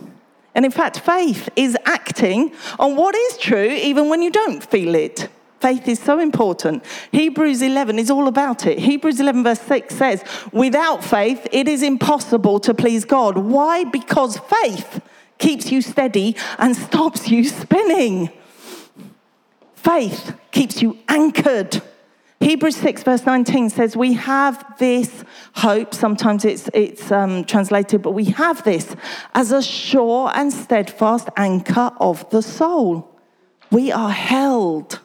And 0.54 0.66
in 0.66 0.72
fact, 0.72 1.00
faith 1.00 1.50
is 1.56 1.78
acting 1.86 2.54
on 2.80 2.96
what 2.96 3.16
is 3.16 3.38
true, 3.38 3.68
even 3.68 4.10
when 4.10 4.22
you 4.22 4.32
don't 4.32 4.64
feel 4.64 4.96
it. 4.96 5.30
Faith 5.60 5.88
is 5.88 6.00
so 6.00 6.20
important. 6.20 6.84
Hebrews 7.12 7.62
11 7.62 7.98
is 7.98 8.12
all 8.12 8.28
about 8.28 8.68
it. 8.68 8.78
Hebrews 8.80 9.20
11, 9.20 9.44
verse 9.44 9.62
6 9.62 9.96
says, 9.96 10.24
Without 10.52 11.04
faith, 11.04 11.48
it 11.52 11.68
is 11.68 11.82
impossible 11.82 12.60
to 12.60 12.74
please 12.74 13.06
God. 13.06 13.38
Why? 13.38 13.86
Because 13.86 14.38
faith 14.38 15.02
keeps 15.38 15.72
you 15.72 15.82
steady 15.82 16.36
and 16.58 16.76
stops 16.76 17.30
you 17.30 17.44
spinning. 17.46 18.30
Faith 19.76 20.36
keeps 20.52 20.82
you 20.82 20.98
anchored 21.08 21.82
Hebrews 22.42 22.76
6, 22.78 23.04
verse 23.04 23.26
19 23.26 23.70
says, 23.70 23.96
We 23.96 24.14
have 24.14 24.78
this 24.78 25.24
hope. 25.54 25.94
Sometimes 25.94 26.46
it's, 26.46 26.70
it's 26.74 27.12
um, 27.12 27.46
translated, 27.46 28.02
but 28.02 28.12
we 28.12 28.26
have 28.26 28.64
this 28.64 28.96
as 29.34 29.52
a 29.52 29.64
sure 29.64 30.32
and 30.36 30.52
steadfast 30.52 31.30
anchor 31.38 31.92
of 32.00 32.30
the 32.30 32.42
soul. 32.42 33.10
We 33.72 33.92
are 33.92 34.12
held. 34.12 35.00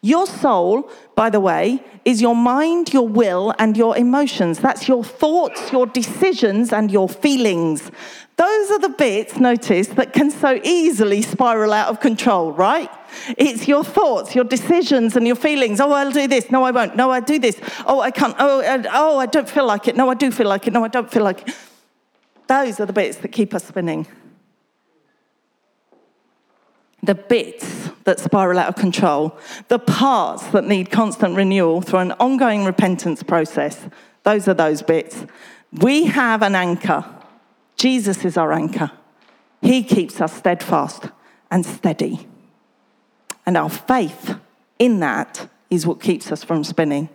Your 0.00 0.26
soul, 0.26 0.88
by 1.16 1.30
the 1.30 1.40
way, 1.40 1.82
is 2.04 2.22
your 2.22 2.36
mind, 2.36 2.92
your 2.92 3.08
will, 3.08 3.52
and 3.58 3.76
your 3.76 3.96
emotions. 3.96 4.60
That's 4.60 4.86
your 4.86 5.02
thoughts, 5.02 5.72
your 5.72 5.86
decisions, 5.86 6.72
and 6.72 6.90
your 6.90 7.08
feelings. 7.08 7.90
Those 8.36 8.70
are 8.70 8.78
the 8.78 8.90
bits, 8.90 9.36
notice, 9.36 9.88
that 9.88 10.12
can 10.12 10.30
so 10.30 10.60
easily 10.62 11.22
spiral 11.22 11.72
out 11.72 11.88
of 11.88 12.00
control, 12.00 12.52
right? 12.52 12.90
It's 13.38 13.66
your 13.66 13.82
thoughts, 13.82 14.34
your 14.34 14.44
decisions, 14.44 15.16
and 15.16 15.26
your 15.26 15.36
feelings. 15.36 15.80
Oh, 15.80 15.90
I'll 15.90 16.12
do 16.12 16.28
this. 16.28 16.50
No, 16.50 16.62
I 16.62 16.70
won't. 16.70 16.96
No, 16.96 17.10
I 17.10 17.20
do 17.20 17.38
this. 17.38 17.58
Oh, 17.86 18.00
I 18.00 18.10
can't. 18.10 18.36
Oh, 18.38 18.60
uh, 18.60 18.82
oh, 18.92 19.18
I 19.18 19.24
don't 19.24 19.48
feel 19.48 19.64
like 19.64 19.88
it. 19.88 19.96
No, 19.96 20.10
I 20.10 20.14
do 20.14 20.30
feel 20.30 20.48
like 20.48 20.66
it. 20.66 20.74
No, 20.74 20.84
I 20.84 20.88
don't 20.88 21.10
feel 21.10 21.24
like 21.24 21.48
it. 21.48 21.56
Those 22.46 22.78
are 22.78 22.84
the 22.84 22.92
bits 22.92 23.16
that 23.18 23.28
keep 23.28 23.54
us 23.54 23.64
spinning. 23.64 24.06
The 27.02 27.14
bits 27.14 27.88
that 28.04 28.20
spiral 28.20 28.58
out 28.58 28.68
of 28.68 28.76
control, 28.76 29.38
the 29.68 29.78
parts 29.78 30.46
that 30.48 30.64
need 30.64 30.90
constant 30.90 31.36
renewal 31.36 31.80
through 31.80 32.00
an 32.00 32.12
ongoing 32.12 32.66
repentance 32.66 33.22
process, 33.22 33.88
those 34.24 34.46
are 34.46 34.54
those 34.54 34.82
bits. 34.82 35.24
We 35.72 36.04
have 36.04 36.42
an 36.42 36.54
anchor 36.54 37.04
Jesus 37.76 38.24
is 38.24 38.36
our 38.36 38.52
anchor. 38.52 38.90
He 39.60 39.82
keeps 39.82 40.20
us 40.20 40.32
steadfast 40.32 41.10
and 41.50 41.64
steady. 41.64 42.26
And 43.44 43.56
our 43.56 43.70
faith 43.70 44.36
in 44.78 45.00
that 45.00 45.48
is 45.70 45.86
what 45.86 46.00
keeps 46.00 46.32
us 46.32 46.42
from 46.42 46.64
spinning. 46.64 47.08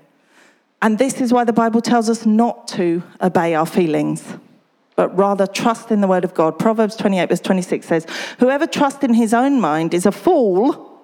And 0.81 0.97
this 0.97 1.21
is 1.21 1.31
why 1.31 1.43
the 1.43 1.53
Bible 1.53 1.81
tells 1.81 2.09
us 2.09 2.25
not 2.25 2.67
to 2.69 3.03
obey 3.21 3.53
our 3.53 3.65
feelings, 3.65 4.23
but 4.95 5.15
rather 5.15 5.45
trust 5.45 5.91
in 5.91 6.01
the 6.01 6.07
word 6.07 6.23
of 6.23 6.33
God. 6.33 6.57
Proverbs 6.57 6.95
28, 6.95 7.29
verse 7.29 7.39
26 7.39 7.85
says, 7.85 8.07
Whoever 8.39 8.65
trusts 8.65 9.03
in 9.03 9.13
his 9.13 9.33
own 9.33 9.61
mind 9.61 9.93
is 9.93 10.05
a 10.05 10.11
fool, 10.11 11.01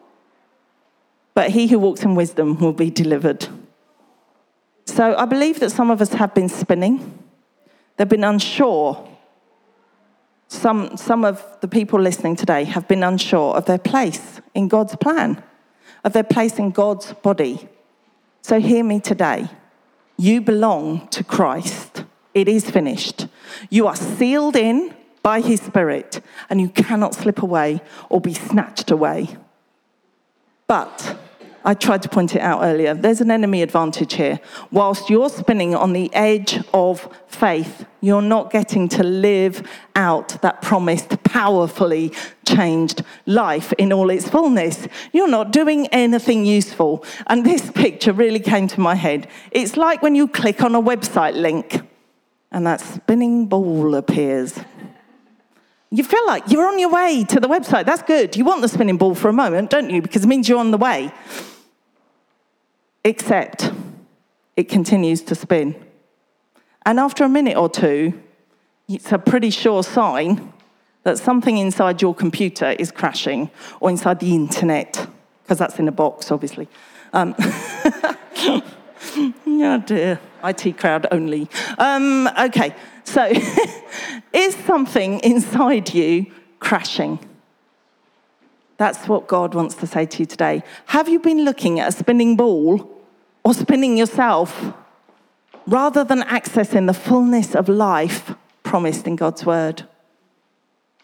but 1.33 1.51
he 1.51 1.67
who 1.67 1.77
walks 1.77 2.03
in 2.03 2.15
wisdom 2.15 2.57
will 2.59 2.73
be 2.73 2.89
delivered. 2.89 3.47
So 4.85 5.15
I 5.15 5.25
believe 5.25 5.59
that 5.59 5.69
some 5.69 5.91
of 5.91 6.01
us 6.01 6.13
have 6.13 6.33
been 6.33 6.49
spinning, 6.49 7.23
they've 7.97 8.09
been 8.09 8.23
unsure 8.23 9.07
some, 10.47 10.95
some 10.97 11.25
of 11.25 11.45
the 11.61 11.67
people 11.67 11.99
listening 11.99 12.35
today 12.35 12.63
have 12.63 12.87
been 12.87 13.03
unsure 13.03 13.55
of 13.55 13.65
their 13.65 13.77
place 13.77 14.41
in 14.53 14.67
God's 14.67 14.95
plan, 14.95 15.43
of 16.03 16.13
their 16.13 16.23
place 16.23 16.57
in 16.57 16.71
God's 16.71 17.13
body. 17.13 17.67
So 18.41 18.59
hear 18.59 18.83
me 18.83 18.99
today. 18.99 19.49
You 20.17 20.41
belong 20.41 21.07
to 21.09 21.23
Christ. 21.23 22.05
It 22.33 22.47
is 22.47 22.69
finished. 22.69 23.27
You 23.69 23.87
are 23.87 23.95
sealed 23.95 24.55
in 24.55 24.95
by 25.21 25.41
his 25.41 25.61
Spirit, 25.61 26.21
and 26.49 26.61
you 26.61 26.69
cannot 26.69 27.13
slip 27.13 27.41
away 27.43 27.81
or 28.09 28.21
be 28.21 28.33
snatched 28.33 28.89
away. 28.91 29.35
But 30.67 31.17
I 31.67 31.73
tried 31.73 32.01
to 32.03 32.09
point 32.09 32.33
it 32.33 32.39
out 32.39 32.61
earlier. 32.63 32.93
There's 32.93 33.19
an 33.19 33.29
enemy 33.29 33.61
advantage 33.61 34.13
here. 34.13 34.39
Whilst 34.71 35.09
you're 35.09 35.27
spinning 35.27 35.75
on 35.75 35.91
the 35.91 36.09
edge 36.13 36.63
of 36.73 37.13
faith, 37.27 37.85
you're 37.99 38.21
not 38.21 38.51
getting 38.51 38.87
to 38.87 39.03
live 39.03 39.69
out 39.93 40.41
that 40.43 40.61
promised, 40.61 41.21
powerfully 41.23 42.13
changed 42.45 43.03
life 43.25 43.73
in 43.73 43.91
all 43.91 44.09
its 44.09 44.29
fullness. 44.29 44.87
You're 45.11 45.27
not 45.27 45.51
doing 45.51 45.87
anything 45.87 46.45
useful. 46.45 47.03
And 47.27 47.45
this 47.45 47.69
picture 47.69 48.13
really 48.13 48.39
came 48.39 48.69
to 48.69 48.79
my 48.79 48.95
head. 48.95 49.27
It's 49.51 49.75
like 49.75 50.01
when 50.01 50.15
you 50.15 50.29
click 50.29 50.63
on 50.63 50.73
a 50.73 50.81
website 50.81 51.35
link 51.35 51.81
and 52.49 52.65
that 52.65 52.79
spinning 52.79 53.47
ball 53.47 53.93
appears. 53.95 54.57
You 55.89 56.05
feel 56.05 56.25
like 56.27 56.49
you're 56.49 56.67
on 56.67 56.79
your 56.79 56.91
way 56.91 57.25
to 57.25 57.41
the 57.41 57.49
website. 57.49 57.85
That's 57.85 58.03
good. 58.03 58.37
You 58.37 58.45
want 58.45 58.61
the 58.61 58.69
spinning 58.69 58.97
ball 58.97 59.15
for 59.15 59.27
a 59.27 59.33
moment, 59.33 59.69
don't 59.69 59.89
you? 59.89 60.01
Because 60.01 60.23
it 60.23 60.27
means 60.27 60.47
you're 60.47 60.59
on 60.59 60.71
the 60.71 60.77
way 60.77 61.11
except 63.03 63.71
it 64.55 64.69
continues 64.69 65.21
to 65.23 65.35
spin. 65.35 65.75
And 66.85 66.99
after 66.99 67.23
a 67.23 67.29
minute 67.29 67.57
or 67.57 67.69
two, 67.69 68.19
it's 68.87 69.11
a 69.11 69.17
pretty 69.17 69.49
sure 69.49 69.83
sign 69.83 70.53
that 71.03 71.17
something 71.17 71.57
inside 71.57 72.01
your 72.01 72.13
computer 72.13 72.71
is 72.79 72.91
crashing 72.91 73.49
or 73.79 73.89
inside 73.89 74.19
the 74.19 74.33
internet, 74.33 75.07
because 75.43 75.57
that's 75.57 75.79
in 75.79 75.87
a 75.87 75.91
box, 75.91 76.31
obviously. 76.31 76.67
Um, 77.13 77.35
yeah, 79.45 79.77
dear. 79.85 80.19
IT 80.43 80.77
crowd 80.77 81.07
only. 81.11 81.49
Um, 81.77 82.29
okay, 82.39 82.75
so 83.03 83.25
is 84.33 84.55
something 84.65 85.19
inside 85.19 85.93
you 85.93 86.27
crashing? 86.59 87.19
That's 88.77 89.07
what 89.07 89.27
God 89.27 89.53
wants 89.53 89.75
to 89.75 89.87
say 89.87 90.05
to 90.05 90.19
you 90.19 90.25
today. 90.25 90.63
Have 90.87 91.09
you 91.09 91.19
been 91.19 91.43
looking 91.43 91.79
at 91.79 91.89
a 91.89 91.91
spinning 91.91 92.35
ball 92.35 92.89
or 93.43 93.53
spinning 93.53 93.97
yourself 93.97 94.73
rather 95.67 96.03
than 96.03 96.21
accessing 96.21 96.87
the 96.87 96.93
fullness 96.93 97.55
of 97.55 97.69
life 97.69 98.33
promised 98.63 99.07
in 99.07 99.15
God's 99.15 99.45
word. 99.45 99.83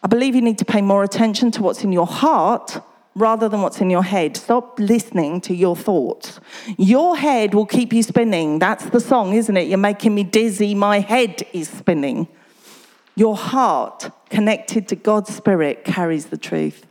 I 0.02 0.06
believe 0.06 0.34
you 0.34 0.42
need 0.42 0.58
to 0.58 0.64
pay 0.64 0.82
more 0.82 1.02
attention 1.02 1.50
to 1.52 1.62
what's 1.62 1.84
in 1.84 1.92
your 1.92 2.06
heart 2.06 2.80
rather 3.14 3.48
than 3.48 3.62
what's 3.62 3.80
in 3.80 3.88
your 3.88 4.02
head. 4.02 4.36
Stop 4.36 4.78
listening 4.78 5.40
to 5.42 5.54
your 5.54 5.76
thoughts. 5.76 6.40
Your 6.76 7.16
head 7.16 7.54
will 7.54 7.64
keep 7.64 7.92
you 7.92 8.02
spinning. 8.02 8.58
That's 8.58 8.86
the 8.86 9.00
song, 9.00 9.34
isn't 9.34 9.56
it? 9.56 9.68
You're 9.68 9.78
making 9.78 10.14
me 10.14 10.24
dizzy. 10.24 10.74
My 10.74 11.00
head 11.00 11.46
is 11.52 11.68
spinning. 11.68 12.28
Your 13.16 13.36
heart, 13.36 14.10
connected 14.28 14.88
to 14.88 14.96
God's 14.96 15.34
Spirit, 15.34 15.84
carries 15.84 16.26
the 16.26 16.36
truth. 16.36 16.84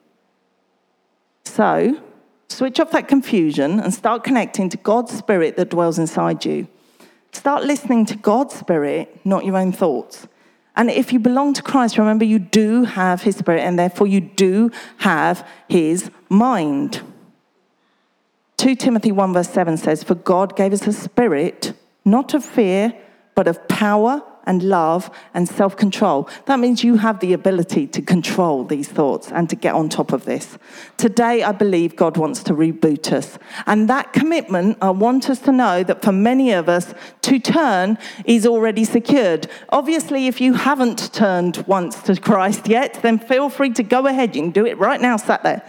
So, 1.45 2.01
Switch 2.53 2.79
off 2.79 2.91
that 2.91 3.07
confusion 3.07 3.79
and 3.79 3.91
start 3.91 4.23
connecting 4.23 4.69
to 4.69 4.77
God's 4.77 5.11
Spirit 5.11 5.57
that 5.57 5.71
dwells 5.71 5.97
inside 5.97 6.45
you. 6.45 6.67
Start 7.31 7.63
listening 7.63 8.05
to 8.05 8.15
God's 8.15 8.53
Spirit, 8.53 9.19
not 9.25 9.43
your 9.43 9.57
own 9.57 9.71
thoughts. 9.71 10.27
And 10.75 10.91
if 10.91 11.11
you 11.11 11.17
belong 11.17 11.55
to 11.55 11.63
Christ, 11.63 11.97
remember 11.97 12.25
you 12.25 12.37
do 12.37 12.83
have 12.83 13.23
His 13.23 13.37
Spirit, 13.37 13.61
and 13.61 13.79
therefore 13.79 14.05
you 14.05 14.21
do 14.21 14.69
have 14.97 15.47
His 15.67 16.11
mind. 16.29 17.01
2 18.57 18.75
Timothy 18.75 19.11
1, 19.11 19.33
verse 19.33 19.49
7 19.49 19.75
says, 19.77 20.03
For 20.03 20.13
God 20.13 20.55
gave 20.55 20.73
us 20.73 20.85
a 20.85 20.93
spirit, 20.93 21.73
not 22.05 22.35
of 22.35 22.45
fear, 22.45 22.93
but 23.33 23.47
of 23.47 23.67
power 23.67 24.21
and 24.45 24.63
love 24.63 25.09
and 25.33 25.47
self 25.47 25.75
control. 25.77 26.29
That 26.45 26.59
means 26.59 26.83
you 26.83 26.97
have 26.97 27.19
the 27.19 27.33
ability 27.33 27.87
to 27.87 28.01
control 28.01 28.63
these 28.63 28.87
thoughts 28.87 29.31
and 29.31 29.49
to 29.49 29.55
get 29.55 29.73
on 29.73 29.89
top 29.89 30.11
of 30.13 30.25
this. 30.25 30.57
Today, 30.97 31.43
I 31.43 31.51
believe 31.51 31.95
God 31.95 32.17
wants 32.17 32.43
to 32.43 32.53
reboot 32.53 33.11
us. 33.11 33.37
And 33.65 33.89
that 33.89 34.13
commitment, 34.13 34.77
I 34.81 34.89
want 34.91 35.29
us 35.29 35.39
to 35.39 35.51
know 35.51 35.83
that 35.83 36.01
for 36.01 36.11
many 36.11 36.51
of 36.51 36.69
us, 36.69 36.93
to 37.21 37.39
turn 37.39 37.97
is 38.25 38.45
already 38.45 38.83
secured. 38.83 39.47
Obviously, 39.69 40.27
if 40.27 40.41
you 40.41 40.53
haven't 40.53 41.13
turned 41.13 41.57
once 41.67 42.01
to 42.03 42.15
Christ 42.19 42.67
yet, 42.67 42.99
then 43.01 43.19
feel 43.19 43.49
free 43.49 43.71
to 43.71 43.83
go 43.83 44.07
ahead. 44.07 44.35
You 44.35 44.43
can 44.43 44.51
do 44.51 44.65
it 44.65 44.77
right 44.77 45.01
now, 45.01 45.17
sat 45.17 45.43
there. 45.43 45.63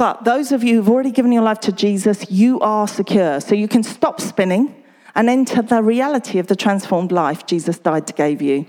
But 0.00 0.24
those 0.24 0.50
of 0.50 0.64
you 0.64 0.76
who've 0.76 0.88
already 0.88 1.10
given 1.10 1.30
your 1.30 1.42
life 1.42 1.60
to 1.60 1.72
Jesus, 1.72 2.30
you 2.30 2.58
are 2.60 2.88
secure. 2.88 3.38
So 3.38 3.54
you 3.54 3.68
can 3.68 3.82
stop 3.82 4.18
spinning 4.18 4.74
and 5.14 5.28
enter 5.28 5.62
the 5.62 5.82
reality 5.82 6.38
of 6.38 6.46
the 6.46 6.56
transformed 6.56 7.12
life 7.12 7.46
Jesus 7.46 7.78
died 7.78 8.06
to 8.06 8.12
give 8.12 8.42
you. 8.42 8.68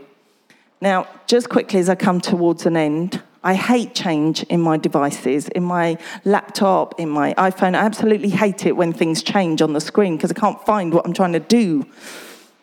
Now, 0.81 1.07
just 1.27 1.49
quickly 1.49 1.79
as 1.79 1.89
I 1.89 1.95
come 1.95 2.19
towards 2.19 2.65
an 2.65 2.75
end, 2.75 3.21
I 3.43 3.55
hate 3.55 3.95
change 3.95 4.43
in 4.43 4.61
my 4.61 4.77
devices, 4.77 5.47
in 5.49 5.63
my 5.63 5.97
laptop, 6.25 6.99
in 6.99 7.09
my 7.09 7.33
iPhone. 7.35 7.75
I 7.75 7.79
absolutely 7.79 8.29
hate 8.29 8.65
it 8.65 8.75
when 8.75 8.93
things 8.93 9.23
change 9.23 9.61
on 9.61 9.73
the 9.73 9.81
screen 9.81 10.15
because 10.15 10.31
I 10.31 10.35
can't 10.35 10.63
find 10.65 10.93
what 10.93 11.05
I'm 11.05 11.13
trying 11.13 11.33
to 11.33 11.39
do. 11.39 11.85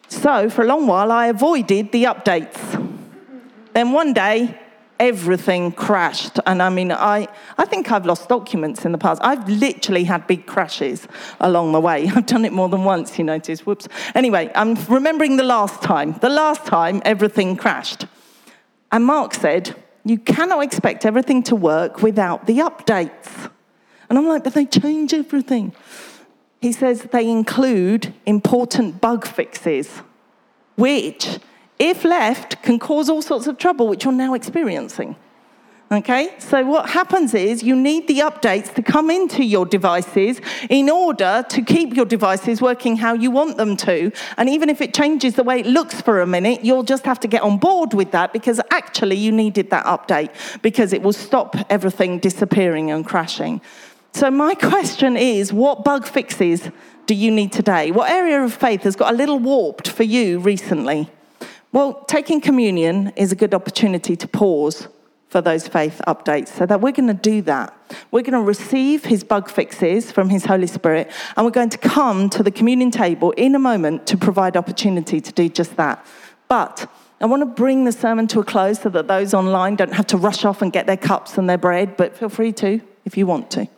So, 0.08 0.48
for 0.48 0.62
a 0.62 0.66
long 0.66 0.86
while, 0.86 1.10
I 1.10 1.26
avoided 1.26 1.92
the 1.92 2.04
updates. 2.04 2.56
Then 3.72 3.92
one 3.92 4.12
day, 4.12 4.58
everything 5.00 5.72
crashed. 5.72 6.38
And 6.46 6.62
I 6.62 6.70
mean, 6.70 6.92
I, 6.92 7.28
I 7.56 7.64
think 7.64 7.90
I've 7.92 8.06
lost 8.06 8.28
documents 8.28 8.84
in 8.84 8.92
the 8.92 8.98
past. 8.98 9.20
I've 9.24 9.48
literally 9.48 10.04
had 10.04 10.26
big 10.26 10.46
crashes 10.46 11.06
along 11.40 11.72
the 11.72 11.80
way. 11.80 12.08
I've 12.14 12.26
done 12.26 12.44
it 12.44 12.52
more 12.52 12.68
than 12.68 12.84
once, 12.84 13.18
you 13.18 13.24
notice. 13.24 13.64
Whoops. 13.64 13.88
Anyway, 14.14 14.50
I'm 14.54 14.74
remembering 14.86 15.36
the 15.36 15.44
last 15.44 15.82
time. 15.82 16.14
The 16.14 16.28
last 16.28 16.66
time 16.66 17.02
everything 17.04 17.56
crashed. 17.56 18.06
And 18.90 19.04
Mark 19.04 19.34
said, 19.34 19.74
You 20.04 20.18
cannot 20.18 20.62
expect 20.64 21.04
everything 21.04 21.42
to 21.44 21.56
work 21.56 22.02
without 22.02 22.46
the 22.46 22.58
updates. 22.58 23.50
And 24.08 24.18
I'm 24.18 24.26
like, 24.26 24.44
But 24.44 24.54
they 24.54 24.66
change 24.66 25.12
everything. 25.12 25.74
He 26.60 26.72
says 26.72 27.02
they 27.02 27.30
include 27.30 28.14
important 28.26 29.00
bug 29.00 29.24
fixes, 29.24 30.02
which 30.76 31.38
if 31.78 32.04
left, 32.04 32.62
can 32.62 32.78
cause 32.78 33.08
all 33.08 33.22
sorts 33.22 33.46
of 33.46 33.58
trouble, 33.58 33.88
which 33.88 34.04
you're 34.04 34.12
now 34.12 34.34
experiencing. 34.34 35.16
Okay, 35.90 36.34
so 36.38 36.66
what 36.66 36.90
happens 36.90 37.32
is 37.32 37.62
you 37.62 37.74
need 37.74 38.08
the 38.08 38.18
updates 38.18 38.74
to 38.74 38.82
come 38.82 39.10
into 39.10 39.42
your 39.42 39.64
devices 39.64 40.38
in 40.68 40.90
order 40.90 41.42
to 41.48 41.62
keep 41.62 41.96
your 41.96 42.04
devices 42.04 42.60
working 42.60 42.94
how 42.94 43.14
you 43.14 43.30
want 43.30 43.56
them 43.56 43.74
to. 43.78 44.12
And 44.36 44.50
even 44.50 44.68
if 44.68 44.82
it 44.82 44.92
changes 44.92 45.36
the 45.36 45.42
way 45.42 45.60
it 45.60 45.66
looks 45.66 45.98
for 46.02 46.20
a 46.20 46.26
minute, 46.26 46.62
you'll 46.62 46.82
just 46.82 47.06
have 47.06 47.18
to 47.20 47.28
get 47.28 47.40
on 47.40 47.56
board 47.56 47.94
with 47.94 48.10
that 48.10 48.34
because 48.34 48.60
actually 48.70 49.16
you 49.16 49.32
needed 49.32 49.70
that 49.70 49.86
update 49.86 50.60
because 50.60 50.92
it 50.92 51.00
will 51.00 51.14
stop 51.14 51.56
everything 51.70 52.18
disappearing 52.18 52.90
and 52.90 53.06
crashing. 53.06 53.62
So, 54.12 54.30
my 54.30 54.54
question 54.74 55.16
is 55.16 55.54
what 55.54 55.84
bug 55.84 56.06
fixes 56.06 56.68
do 57.06 57.14
you 57.14 57.30
need 57.30 57.50
today? 57.50 57.92
What 57.92 58.10
area 58.10 58.42
of 58.42 58.52
faith 58.52 58.82
has 58.82 58.94
got 58.94 59.14
a 59.14 59.16
little 59.16 59.38
warped 59.38 59.88
for 59.88 60.02
you 60.02 60.38
recently? 60.38 61.10
Well, 61.72 62.04
taking 62.08 62.40
communion 62.40 63.12
is 63.16 63.30
a 63.30 63.36
good 63.36 63.52
opportunity 63.52 64.16
to 64.16 64.26
pause 64.26 64.88
for 65.28 65.42
those 65.42 65.68
faith 65.68 66.00
updates. 66.06 66.48
So 66.48 66.64
that 66.66 66.80
we're 66.80 66.92
going 66.92 67.08
to 67.08 67.14
do 67.14 67.42
that. 67.42 67.74
We're 68.10 68.22
going 68.22 68.32
to 68.32 68.40
receive 68.40 69.04
his 69.04 69.22
bug 69.22 69.50
fixes 69.50 70.10
from 70.10 70.30
his 70.30 70.46
Holy 70.46 70.66
Spirit, 70.66 71.10
and 71.36 71.44
we're 71.44 71.52
going 71.52 71.70
to 71.70 71.78
come 71.78 72.30
to 72.30 72.42
the 72.42 72.50
communion 72.50 72.90
table 72.90 73.32
in 73.32 73.54
a 73.54 73.58
moment 73.58 74.06
to 74.06 74.16
provide 74.16 74.56
opportunity 74.56 75.20
to 75.20 75.32
do 75.32 75.48
just 75.48 75.76
that. 75.76 76.04
But 76.48 76.90
I 77.20 77.26
want 77.26 77.42
to 77.42 77.46
bring 77.46 77.84
the 77.84 77.92
sermon 77.92 78.26
to 78.28 78.40
a 78.40 78.44
close 78.44 78.80
so 78.80 78.88
that 78.88 79.08
those 79.08 79.34
online 79.34 79.76
don't 79.76 79.92
have 79.92 80.06
to 80.08 80.16
rush 80.16 80.44
off 80.44 80.62
and 80.62 80.72
get 80.72 80.86
their 80.86 80.96
cups 80.96 81.36
and 81.36 81.50
their 81.50 81.58
bread, 81.58 81.96
but 81.96 82.16
feel 82.16 82.28
free 82.28 82.52
to 82.52 82.80
if 83.04 83.16
you 83.16 83.26
want 83.26 83.50
to. 83.52 83.68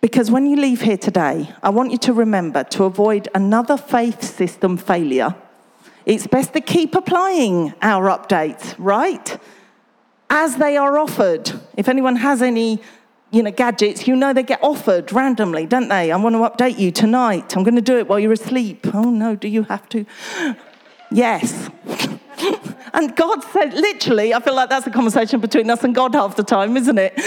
Because 0.00 0.30
when 0.30 0.46
you 0.46 0.56
leave 0.56 0.82
here 0.82 0.96
today, 0.96 1.52
I 1.60 1.70
want 1.70 1.90
you 1.90 1.98
to 1.98 2.12
remember 2.12 2.62
to 2.64 2.84
avoid 2.84 3.28
another 3.34 3.76
faith 3.76 4.22
system 4.22 4.76
failure. 4.76 5.34
It's 6.08 6.26
best 6.26 6.54
to 6.54 6.60
keep 6.60 6.96
applying 6.96 7.72
our 7.80 8.08
updates, 8.08 8.74
right? 8.78 9.38
as 10.30 10.56
they 10.56 10.76
are 10.76 10.98
offered. 10.98 11.52
If 11.76 11.88
anyone 11.88 12.16
has 12.16 12.42
any 12.42 12.80
you 13.30 13.42
know, 13.42 13.50
gadgets, 13.50 14.08
you 14.08 14.16
know 14.16 14.32
they 14.32 14.42
get 14.42 14.60
offered 14.62 15.12
randomly, 15.12 15.66
don't 15.66 15.88
they? 15.88 16.10
I 16.10 16.16
want 16.16 16.34
to 16.34 16.64
update 16.64 16.78
you 16.78 16.90
tonight. 16.90 17.56
I'm 17.56 17.62
going 17.62 17.74
to 17.74 17.82
do 17.82 17.98
it 17.98 18.08
while 18.08 18.18
you're 18.18 18.32
asleep. 18.32 18.86
Oh 18.94 19.10
no, 19.10 19.36
do 19.36 19.48
you 19.48 19.64
have 19.64 19.88
to? 19.90 20.06
Yes. 21.10 21.68
and 22.94 23.14
God 23.16 23.44
said, 23.44 23.74
literally, 23.74 24.32
I 24.32 24.40
feel 24.40 24.54
like 24.54 24.70
that's 24.70 24.86
a 24.86 24.90
conversation 24.90 25.40
between 25.40 25.68
us 25.68 25.84
and 25.84 25.94
God 25.94 26.14
half 26.14 26.36
the 26.36 26.42
time, 26.42 26.76
isn't 26.76 26.98
it? 26.98 27.18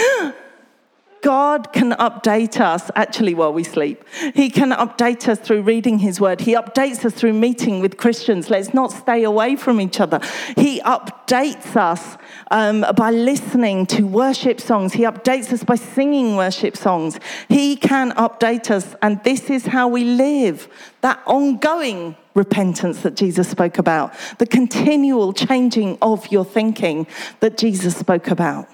God 1.22 1.72
can 1.72 1.92
update 1.92 2.60
us 2.60 2.90
actually 2.96 3.32
while 3.32 3.52
we 3.52 3.62
sleep. 3.62 4.04
He 4.34 4.50
can 4.50 4.72
update 4.72 5.28
us 5.28 5.38
through 5.38 5.62
reading 5.62 6.00
His 6.00 6.20
Word. 6.20 6.40
He 6.40 6.54
updates 6.54 7.04
us 7.04 7.14
through 7.14 7.34
meeting 7.34 7.80
with 7.80 7.96
Christians. 7.96 8.50
Let's 8.50 8.74
not 8.74 8.90
stay 8.90 9.22
away 9.22 9.54
from 9.54 9.80
each 9.80 10.00
other. 10.00 10.20
He 10.56 10.80
updates 10.80 11.76
us 11.76 12.18
um, 12.50 12.84
by 12.96 13.12
listening 13.12 13.86
to 13.86 14.04
worship 14.04 14.60
songs. 14.60 14.94
He 14.94 15.04
updates 15.04 15.52
us 15.52 15.62
by 15.62 15.76
singing 15.76 16.34
worship 16.34 16.76
songs. 16.76 17.20
He 17.48 17.76
can 17.76 18.10
update 18.12 18.72
us, 18.72 18.96
and 19.00 19.22
this 19.22 19.48
is 19.48 19.66
how 19.66 19.86
we 19.86 20.04
live 20.04 20.68
that 21.02 21.22
ongoing 21.26 22.16
repentance 22.34 23.02
that 23.02 23.14
Jesus 23.14 23.48
spoke 23.48 23.78
about, 23.78 24.12
the 24.38 24.46
continual 24.46 25.32
changing 25.32 25.98
of 26.02 26.30
your 26.32 26.44
thinking 26.44 27.06
that 27.40 27.56
Jesus 27.56 27.96
spoke 27.96 28.28
about. 28.28 28.68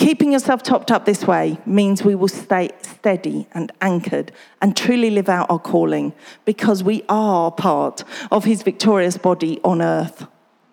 Keeping 0.00 0.32
yourself 0.32 0.62
topped 0.62 0.90
up 0.90 1.04
this 1.04 1.26
way 1.26 1.58
means 1.66 2.02
we 2.02 2.14
will 2.14 2.26
stay 2.26 2.70
steady 2.80 3.46
and 3.52 3.70
anchored 3.82 4.32
and 4.62 4.74
truly 4.74 5.10
live 5.10 5.28
out 5.28 5.50
our 5.50 5.58
calling 5.58 6.14
because 6.46 6.82
we 6.82 7.04
are 7.10 7.52
part 7.52 8.02
of 8.32 8.44
his 8.44 8.62
victorious 8.62 9.18
body 9.18 9.60
on 9.62 9.82
earth. 9.82 10.26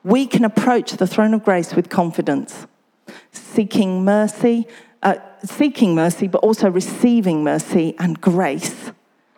We 0.06 0.28
can 0.28 0.46
approach 0.46 0.94
the 0.94 1.06
throne 1.06 1.34
of 1.34 1.44
grace 1.44 1.76
with 1.76 1.90
confidence, 1.90 2.68
seeking 3.34 4.06
mercy, 4.06 4.66
uh, 5.04 5.16
seeking 5.44 5.94
mercy, 5.94 6.30
but 6.30 6.38
also 6.38 6.70
receiving 6.70 7.44
mercy 7.44 7.96
and 8.00 8.22
grace 8.22 8.87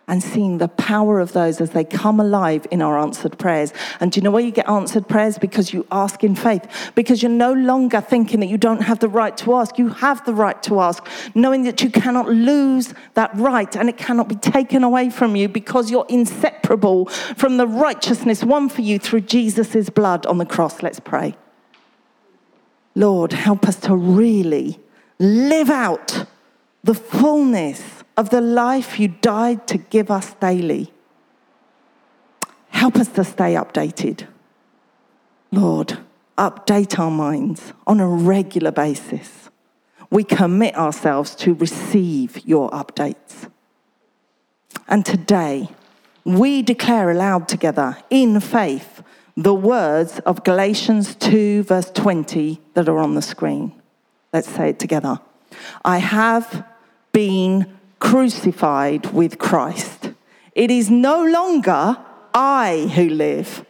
and 0.09 0.23
seeing 0.23 0.57
the 0.57 0.67
power 0.67 1.19
of 1.19 1.33
those 1.33 1.61
as 1.61 1.69
they 1.69 1.83
come 1.83 2.19
alive 2.19 2.65
in 2.71 2.81
our 2.81 2.97
answered 2.97 3.37
prayers. 3.37 3.71
And 3.99 4.11
do 4.11 4.17
you 4.19 4.23
know 4.23 4.31
why 4.31 4.39
you 4.39 4.51
get 4.51 4.67
answered 4.67 5.07
prayers? 5.07 5.37
Because 5.37 5.71
you 5.71 5.85
ask 5.91 6.23
in 6.23 6.35
faith. 6.35 6.91
Because 6.95 7.21
you're 7.21 7.31
no 7.31 7.53
longer 7.53 8.01
thinking 8.01 8.39
that 8.39 8.47
you 8.47 8.57
don't 8.57 8.81
have 8.81 8.99
the 8.99 9.07
right 9.07 9.37
to 9.37 9.53
ask. 9.53 9.77
You 9.77 9.89
have 9.89 10.25
the 10.25 10.33
right 10.33 10.61
to 10.63 10.79
ask, 10.81 11.07
knowing 11.35 11.63
that 11.63 11.81
you 11.83 11.91
cannot 11.91 12.27
lose 12.27 12.93
that 13.13 13.29
right 13.35 13.73
and 13.75 13.87
it 13.87 13.97
cannot 13.97 14.27
be 14.27 14.35
taken 14.35 14.83
away 14.83 15.11
from 15.11 15.35
you 15.35 15.47
because 15.47 15.91
you're 15.91 16.07
inseparable 16.09 17.05
from 17.05 17.57
the 17.57 17.67
righteousness 17.67 18.43
won 18.43 18.67
for 18.67 18.81
you 18.81 18.97
through 18.97 19.21
Jesus' 19.21 19.89
blood 19.89 20.25
on 20.25 20.39
the 20.39 20.45
cross. 20.45 20.81
Let's 20.81 20.99
pray. 20.99 21.35
Lord, 22.95 23.33
help 23.33 23.67
us 23.67 23.75
to 23.81 23.95
really 23.95 24.79
live 25.19 25.69
out 25.69 26.25
the 26.83 26.95
fullness 26.95 27.98
of 28.19 28.31
the 28.31 28.41
life 28.41 28.99
you 28.99 29.07
died 29.07 29.65
to 29.65 29.77
give 29.77 30.11
us 30.11 30.33
daily. 30.41 30.91
Help 32.67 32.97
us 32.97 33.07
to 33.07 33.23
stay 33.23 33.53
updated. 33.53 34.27
Lord, 35.53 35.99
update 36.37 36.99
our 36.99 37.09
minds 37.09 37.71
on 37.87 38.01
a 38.01 38.07
regular 38.09 38.71
basis. 38.71 39.49
We 40.11 40.25
commit 40.25 40.75
ourselves 40.75 41.33
to 41.35 41.53
receive 41.53 42.45
your 42.45 42.69
updates. 42.71 43.49
And 44.89 45.05
today, 45.05 45.69
we 46.25 46.61
declare 46.61 47.11
aloud 47.11 47.47
together 47.47 47.99
in 48.09 48.41
faith 48.41 49.01
the 49.37 49.53
words 49.53 50.19
of 50.25 50.43
Galatians 50.43 51.15
2, 51.15 51.63
verse 51.63 51.89
20, 51.91 52.59
that 52.73 52.89
are 52.89 52.99
on 52.99 53.15
the 53.15 53.21
screen. 53.21 53.71
Let's 54.33 54.49
say 54.49 54.71
it 54.71 54.79
together. 54.79 55.21
I 55.85 55.99
have 55.99 56.65
been 57.13 57.78
crucified 57.99 59.11
with 59.13 59.37
Christ. 59.37 60.11
It 60.55 60.71
is 60.71 60.89
no 60.89 61.23
longer 61.23 61.97
I 62.33 62.91
who 62.95 63.09
live, 63.09 63.65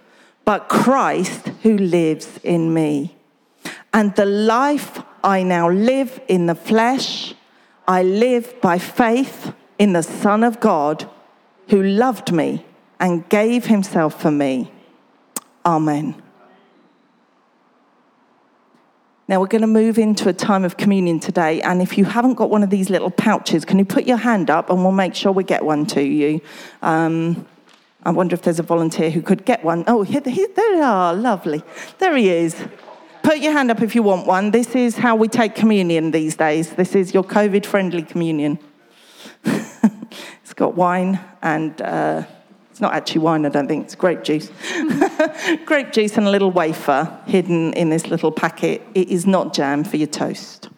but 0.45 0.69
Christ 0.69 1.49
who 1.63 1.77
lives 1.77 2.39
in 2.43 2.73
me. 2.73 3.15
And 3.93 4.15
the 4.15 4.25
life 4.25 5.01
I 5.23 5.43
now 5.43 5.69
live 5.69 6.21
in 6.27 6.45
the 6.45 6.55
flesh, 6.55 7.33
I 7.87 8.03
live 8.03 8.59
by 8.61 8.77
faith 8.77 9.53
in 9.77 9.93
the 9.93 10.03
Son 10.03 10.43
of 10.43 10.59
God 10.59 11.09
who 11.69 11.81
loved 11.81 12.31
me 12.31 12.65
and 12.99 13.27
gave 13.29 13.65
himself 13.65 14.21
for 14.21 14.31
me. 14.31 14.71
Amen. 15.65 16.21
Now, 19.29 19.39
we're 19.39 19.45
going 19.45 19.61
to 19.61 19.67
move 19.67 19.99
into 19.99 20.27
a 20.27 20.33
time 20.33 20.65
of 20.65 20.75
communion 20.75 21.19
today. 21.19 21.61
And 21.61 21.83
if 21.83 21.99
you 21.99 22.05
haven't 22.05 22.33
got 22.33 22.49
one 22.49 22.63
of 22.63 22.71
these 22.71 22.89
little 22.89 23.11
pouches, 23.11 23.63
can 23.63 23.77
you 23.77 23.85
put 23.85 24.07
your 24.07 24.17
hand 24.17 24.49
up 24.49 24.71
and 24.71 24.81
we'll 24.81 24.91
make 24.91 25.13
sure 25.13 25.31
we 25.31 25.43
get 25.43 25.63
one 25.63 25.85
to 25.85 26.01
you? 26.01 26.41
Um, 26.81 27.45
I 28.01 28.09
wonder 28.09 28.33
if 28.33 28.41
there's 28.41 28.57
a 28.57 28.63
volunteer 28.63 29.11
who 29.11 29.21
could 29.21 29.45
get 29.45 29.63
one. 29.63 29.83
Oh, 29.85 30.01
here, 30.01 30.23
here, 30.25 30.47
there 30.55 30.75
they 30.75 30.81
are, 30.81 31.13
lovely. 31.13 31.61
There 31.99 32.15
he 32.15 32.27
is. 32.27 32.55
Put 33.21 33.37
your 33.37 33.51
hand 33.51 33.69
up 33.69 33.83
if 33.83 33.93
you 33.93 34.01
want 34.01 34.25
one. 34.25 34.49
This 34.49 34.75
is 34.75 34.97
how 34.97 35.15
we 35.15 35.27
take 35.27 35.53
communion 35.53 36.09
these 36.09 36.35
days. 36.35 36.71
This 36.71 36.95
is 36.95 37.13
your 37.13 37.23
COVID 37.23 37.67
friendly 37.67 38.01
communion. 38.01 38.57
it's 39.43 40.55
got 40.55 40.73
wine 40.73 41.19
and. 41.43 41.79
Uh, 41.79 42.23
it's 42.79 42.81
not 42.81 42.93
actually 42.93 43.19
wine, 43.19 43.45
I 43.45 43.49
don't 43.49 43.67
think. 43.67 43.83
It's 43.83 43.95
grape 43.95 44.23
juice. 44.23 44.49
grape 45.65 45.91
juice 45.91 46.15
and 46.15 46.25
a 46.25 46.29
little 46.29 46.49
wafer 46.49 47.19
hidden 47.25 47.73
in 47.73 47.89
this 47.89 48.07
little 48.07 48.31
packet. 48.31 48.81
It 48.95 49.09
is 49.09 49.27
not 49.27 49.53
jam 49.53 49.83
for 49.83 49.97
your 49.97 50.07
toast. 50.07 50.69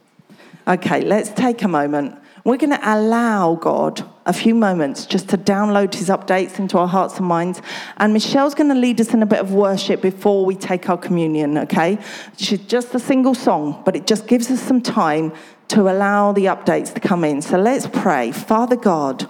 Okay, 0.68 1.02
let's 1.02 1.30
take 1.30 1.62
a 1.62 1.68
moment. 1.68 2.18
We're 2.43 2.58
going 2.58 2.72
to 2.72 2.82
allow 2.82 3.54
God 3.54 4.04
a 4.26 4.34
few 4.34 4.56
moments 4.56 5.06
just 5.06 5.30
to 5.30 5.38
download 5.38 5.93
his 5.93 6.10
updates 6.10 6.58
into 6.58 6.80
our 6.80 6.88
hearts 6.88 7.20
and 7.20 7.28
minds. 7.28 7.62
And 7.97 8.14
Michelle's 8.14 8.56
going 8.56 8.70
to 8.70 8.80
lead 8.80 8.99
us 8.99 9.14
in 9.14 9.22
a 9.22 9.28
bit 9.28 9.38
of 9.38 9.54
worship 9.54 10.02
before 10.02 10.43
we 10.43 10.56
take 10.56 10.89
our 10.89 10.97
communion, 10.97 11.56
okay? 11.60 11.99
She's 12.36 12.62
just 12.62 12.95
a 12.95 12.99
single 12.99 13.36
song, 13.36 13.84
but 13.86 13.95
it 13.95 14.08
just 14.08 14.26
gives 14.26 14.49
us 14.49 14.60
some 14.60 14.82
time 14.82 15.34
to 15.68 15.82
allow 15.82 16.32
the 16.32 16.45
updates 16.45 16.91
to 16.95 16.99
come 16.99 17.24
in. 17.24 17.43
So 17.43 17.60
let's 17.60 17.86
pray. 17.86 18.32
Father 18.32 18.76
God, 18.76 19.30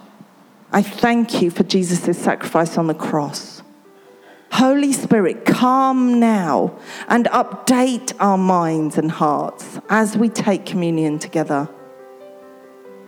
I 0.73 0.81
thank 0.81 1.41
you 1.41 1.51
for 1.51 1.63
Jesus' 1.63 2.17
sacrifice 2.17 2.77
on 2.77 2.87
the 2.87 2.93
cross. 2.93 3.61
Holy 4.53 4.93
Spirit, 4.93 5.43
come 5.43 6.19
now 6.19 6.77
and 7.09 7.25
update 7.27 8.13
our 8.19 8.37
minds 8.37 8.97
and 8.97 9.11
hearts 9.11 9.79
as 9.89 10.17
we 10.17 10.29
take 10.29 10.65
communion 10.65 11.19
together. 11.19 11.67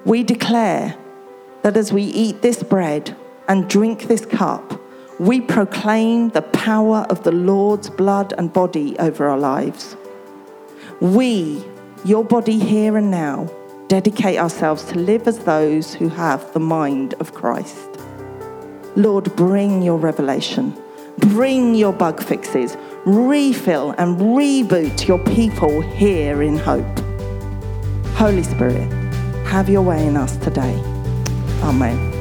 We 0.04 0.24
declare 0.24 0.98
that 1.62 1.78
as 1.78 1.94
we 1.94 2.04
eat 2.04 2.42
this 2.42 2.64
bread 2.64 3.16
and 3.48 3.70
drink 3.70 4.04
this 4.08 4.26
cup, 4.26 4.80
we 5.20 5.40
proclaim 5.40 6.30
the 6.30 6.42
power 6.42 7.06
of 7.10 7.24
the 7.24 7.32
Lord's 7.32 7.90
blood 7.90 8.34
and 8.38 8.52
body 8.52 8.98
over 9.00 9.28
our 9.28 9.38
lives. 9.38 9.96
We, 11.00 11.64
your 12.04 12.26
body 12.26 12.60
here 12.60 12.98
and 12.98 13.10
now, 13.10 13.50
dedicate 13.94 14.40
ourselves 14.40 14.84
to 14.86 14.98
live 14.98 15.28
as 15.28 15.38
those 15.46 15.94
who 15.94 16.10
have 16.10 16.52
the 16.54 16.60
mind 16.60 17.14
of 17.20 17.32
Christ. 17.36 18.00
Lord, 18.96 19.36
bring 19.36 19.84
your 19.84 19.98
revelation, 19.98 20.76
bring 21.20 21.76
your 21.76 21.94
bug 21.94 22.20
fixes, 22.20 22.76
refill 23.06 23.92
and 24.00 24.18
reboot 24.20 25.08
your 25.08 25.20
people 25.20 25.82
here 25.82 26.42
in 26.42 26.58
hope. 26.58 26.98
Holy 28.16 28.42
Spirit, 28.42 28.92
have 29.46 29.70
your 29.70 29.84
way 29.84 30.08
in 30.08 30.18
us 30.18 30.38
today. 30.38 30.74
Amen. 31.62 32.13